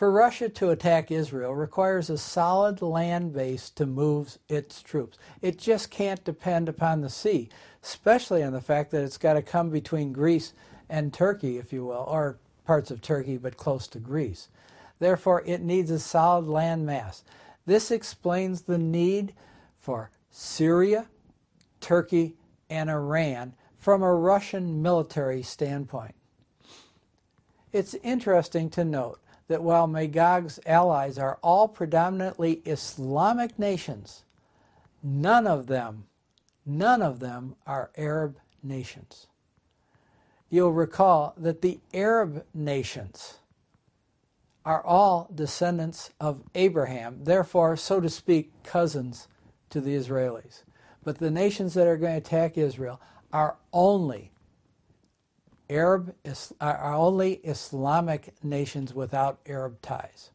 For 0.03 0.11
Russia 0.11 0.49
to 0.49 0.71
attack 0.71 1.13
Israel 1.13 1.55
requires 1.55 2.11
a 2.11 2.19
solid 2.19 2.83
land 2.83 3.33
base 3.33 3.71
to 3.71 3.87
move 3.87 4.37
its 4.49 4.83
troops. 4.83 5.17
It 5.41 5.59
just 5.59 5.93
can't 5.93 6.25
depend 6.25 6.69
upon 6.69 7.03
the 7.03 7.09
sea, 7.09 7.51
especially 7.85 8.43
on 8.43 8.53
the 8.53 8.61
fact 8.61 8.91
that 8.91 9.05
it's 9.05 9.17
got 9.17 9.35
to 9.35 9.43
come 9.43 9.71
between 9.71 10.13
Greece 10.13 10.55
and 10.89 11.15
Turkey, 11.15 11.57
if 11.57 11.73
you 11.73 11.85
will, 11.85 12.05
or 12.09 12.41
parts 12.67 12.91
of 12.91 13.01
Turkey 13.01 13.37
but 13.37 13.57
close 13.57 13.87
to 13.87 14.01
Greece. 14.01 14.49
Therefore, 14.99 15.45
it 15.47 15.63
needs 15.63 15.93
a 15.93 16.01
solid 16.01 16.49
land 16.49 16.85
mass. 16.85 17.23
This 17.65 17.93
explains 17.93 18.63
the 18.63 18.79
need 18.79 19.35
for 19.77 20.11
Syria, 20.33 21.07
Turkey, 21.81 22.35
and 22.69 22.91
Iran 22.91 23.55
from 23.77 24.03
a 24.03 24.13
Russian 24.13 24.83
military 24.83 25.45
standpoint. 25.45 26.17
It's 27.73 27.95
interesting 28.03 28.69
to 28.71 28.85
note 28.85 29.21
that 29.53 29.63
while 29.63 29.87
Magog's 29.87 30.59
allies 30.65 31.19
are 31.19 31.39
all 31.43 31.69
predominantly 31.69 32.63
Islamic 32.65 33.59
nations, 33.59 34.25
none 35.03 35.47
of 35.47 35.67
them, 35.67 36.05
none 36.65 37.03
of 37.03 37.21
them 37.21 37.55
are 37.67 37.91
Arab 37.99 38.39
nations. 38.63 39.27
You'll 40.49 40.73
recall 40.73 41.35
that 41.37 41.61
the 41.61 41.81
Arab 41.93 42.47
nations 42.55 43.41
are 44.65 44.83
all 44.83 45.29
descendants 45.35 46.09
of 46.19 46.43
Abraham, 46.55 47.25
therefore, 47.25 47.77
so 47.77 48.01
to 48.01 48.09
speak, 48.09 48.53
cousins 48.65 49.29
to 49.69 49.83
the 49.83 49.95
Israelis. 49.95 50.63
But 51.05 51.19
the 51.19 51.31
nations 51.31 51.75
that 51.75 51.87
are 51.87 51.99
going 51.99 52.13
to 52.15 52.27
attack 52.27 52.57
Israel 52.57 53.03
are 53.35 53.59
only 53.71 54.33
Arab 55.73 56.15
are 56.61 56.95
only 56.95 57.35
Islamic 57.45 58.35
nations 58.43 58.95
without 58.95 59.41
Arab 59.47 59.81
ties. 59.81 60.31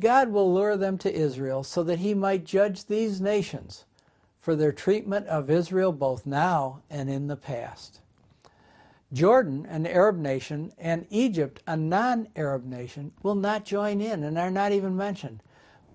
God 0.00 0.30
will 0.30 0.52
lure 0.52 0.76
them 0.76 0.98
to 0.98 1.12
Israel 1.12 1.62
so 1.62 1.82
that 1.84 2.00
he 2.00 2.14
might 2.14 2.44
judge 2.44 2.86
these 2.86 3.20
nations 3.20 3.84
for 4.38 4.56
their 4.56 4.72
treatment 4.72 5.26
of 5.28 5.50
Israel 5.50 5.92
both 5.92 6.26
now 6.26 6.82
and 6.90 7.08
in 7.08 7.28
the 7.28 7.36
past. 7.36 8.00
Jordan, 9.12 9.66
an 9.66 9.86
Arab 9.86 10.16
nation, 10.16 10.72
and 10.78 11.06
Egypt, 11.10 11.62
a 11.66 11.76
non 11.76 12.28
Arab 12.34 12.64
nation, 12.64 13.12
will 13.22 13.34
not 13.34 13.64
join 13.64 14.00
in 14.00 14.24
and 14.24 14.38
are 14.38 14.50
not 14.50 14.72
even 14.72 14.96
mentioned, 14.96 15.42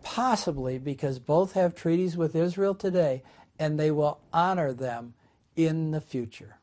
possibly 0.03 0.77
because 0.77 1.19
both 1.19 1.53
have 1.53 1.73
treaties 1.73 2.15
with 2.15 2.35
Israel 2.35 2.75
today 2.75 3.23
and 3.59 3.79
they 3.79 3.91
will 3.91 4.19
honor 4.31 4.71
them 4.71 5.15
in 5.55 5.91
the 5.91 6.01
future. 6.01 6.57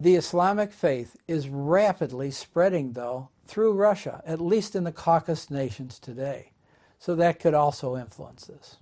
The 0.00 0.16
Islamic 0.16 0.72
faith 0.72 1.18
is 1.28 1.50
rapidly 1.50 2.30
spreading, 2.30 2.94
though, 2.94 3.28
through 3.44 3.74
Russia, 3.74 4.22
at 4.24 4.40
least 4.40 4.74
in 4.74 4.84
the 4.84 4.92
Caucasus 4.92 5.50
nations 5.50 5.98
today. 5.98 6.52
So 6.98 7.14
that 7.16 7.38
could 7.38 7.52
also 7.52 7.98
influence 7.98 8.46
this. 8.46 8.78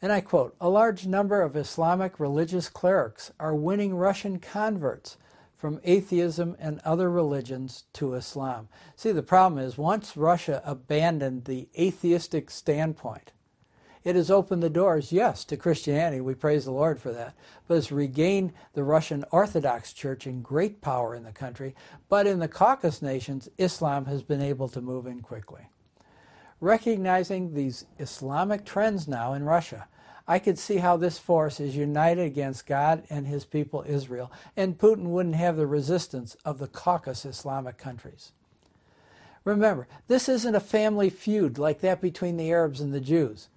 And 0.00 0.12
I 0.12 0.20
quote 0.20 0.54
A 0.60 0.68
large 0.68 1.06
number 1.06 1.42
of 1.42 1.56
Islamic 1.56 2.20
religious 2.20 2.68
clerics 2.68 3.32
are 3.40 3.54
winning 3.54 3.96
Russian 3.96 4.38
converts 4.38 5.16
from 5.54 5.80
atheism 5.82 6.56
and 6.60 6.80
other 6.84 7.10
religions 7.10 7.84
to 7.94 8.14
Islam. 8.14 8.68
See, 8.94 9.10
the 9.10 9.22
problem 9.24 9.60
is 9.60 9.76
once 9.76 10.16
Russia 10.16 10.62
abandoned 10.64 11.44
the 11.44 11.68
atheistic 11.78 12.48
standpoint, 12.50 13.32
it 14.02 14.16
has 14.16 14.30
opened 14.30 14.62
the 14.62 14.70
doors, 14.70 15.12
yes, 15.12 15.44
to 15.44 15.56
Christianity. 15.56 16.20
We 16.20 16.34
praise 16.34 16.64
the 16.64 16.70
Lord 16.70 16.98
for 16.98 17.12
that. 17.12 17.34
But 17.68 17.76
it's 17.76 17.92
regained 17.92 18.52
the 18.72 18.82
Russian 18.82 19.24
Orthodox 19.30 19.92
Church 19.92 20.26
in 20.26 20.40
great 20.40 20.80
power 20.80 21.14
in 21.14 21.24
the 21.24 21.32
country. 21.32 21.74
But 22.08 22.26
in 22.26 22.38
the 22.38 22.48
Caucasus 22.48 23.02
nations, 23.02 23.48
Islam 23.58 24.06
has 24.06 24.22
been 24.22 24.40
able 24.40 24.68
to 24.68 24.80
move 24.80 25.06
in 25.06 25.20
quickly. 25.20 25.68
Recognizing 26.60 27.54
these 27.54 27.86
Islamic 27.98 28.64
trends 28.64 29.06
now 29.06 29.34
in 29.34 29.44
Russia, 29.44 29.86
I 30.26 30.38
could 30.38 30.58
see 30.58 30.76
how 30.76 30.96
this 30.96 31.18
force 31.18 31.58
is 31.58 31.74
united 31.74 32.24
against 32.24 32.66
God 32.66 33.02
and 33.10 33.26
his 33.26 33.44
people 33.44 33.84
Israel, 33.86 34.30
and 34.56 34.78
Putin 34.78 35.04
wouldn't 35.06 35.34
have 35.34 35.56
the 35.56 35.66
resistance 35.66 36.36
of 36.44 36.58
the 36.58 36.68
Caucasus 36.68 37.38
Islamic 37.38 37.78
countries. 37.78 38.32
Remember, 39.44 39.88
this 40.06 40.28
isn't 40.28 40.54
a 40.54 40.60
family 40.60 41.10
feud 41.10 41.58
like 41.58 41.80
that 41.80 42.00
between 42.00 42.36
the 42.36 42.50
Arabs 42.50 42.80
and 42.80 42.92
the 42.92 43.00
Jews. 43.00 43.48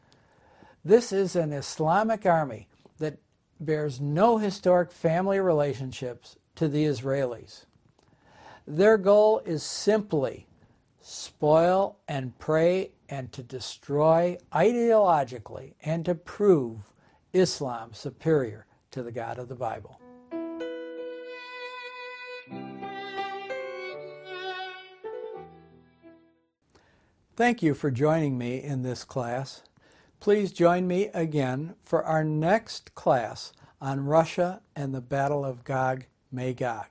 This 0.85 1.13
is 1.13 1.37
an 1.37 1.53
Islamic 1.53 2.25
army 2.25 2.67
that 2.97 3.17
bears 3.57 4.01
no 4.01 4.37
historic 4.37 4.91
family 4.91 5.39
relationships 5.39 6.35
to 6.55 6.67
the 6.67 6.83
Israelis. 6.83 7.65
Their 8.67 8.97
goal 8.97 9.39
is 9.45 9.63
simply 9.63 10.45
spoil 10.99 11.99
and 12.09 12.37
prey 12.37 12.91
and 13.07 13.31
to 13.31 13.41
destroy 13.43 14.37
ideologically 14.51 15.75
and 15.83 16.03
to 16.03 16.15
prove 16.15 16.91
Islam 17.31 17.93
superior 17.93 18.65
to 18.91 19.03
the 19.03 19.11
God 19.11 19.39
of 19.39 19.47
the 19.47 19.55
Bible. 19.55 19.99
Thank 27.37 27.63
you 27.63 27.73
for 27.73 27.89
joining 27.89 28.37
me 28.37 28.61
in 28.61 28.83
this 28.83 29.05
class. 29.05 29.63
Please 30.23 30.53
join 30.53 30.87
me 30.87 31.09
again 31.13 31.75
for 31.83 32.01
our 32.05 32.23
next 32.23 32.95
class 32.95 33.51
on 33.81 34.05
Russia 34.05 34.61
and 34.73 34.95
the 34.95 35.01
Battle 35.01 35.43
of 35.43 35.65
Gog 35.65 36.05
Magog. 36.31 36.85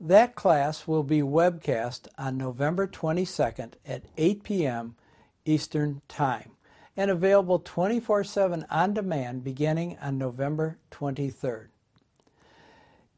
That 0.00 0.34
class 0.34 0.88
will 0.88 1.04
be 1.04 1.20
webcast 1.20 2.08
on 2.18 2.36
November 2.36 2.88
22nd 2.88 3.74
at 3.86 4.02
8 4.16 4.42
p.m. 4.42 4.96
Eastern 5.44 6.02
Time 6.08 6.50
and 6.96 7.08
available 7.08 7.60
24 7.60 8.24
7 8.24 8.66
on 8.68 8.92
demand 8.92 9.44
beginning 9.44 9.96
on 10.02 10.18
November 10.18 10.78
23rd. 10.90 11.68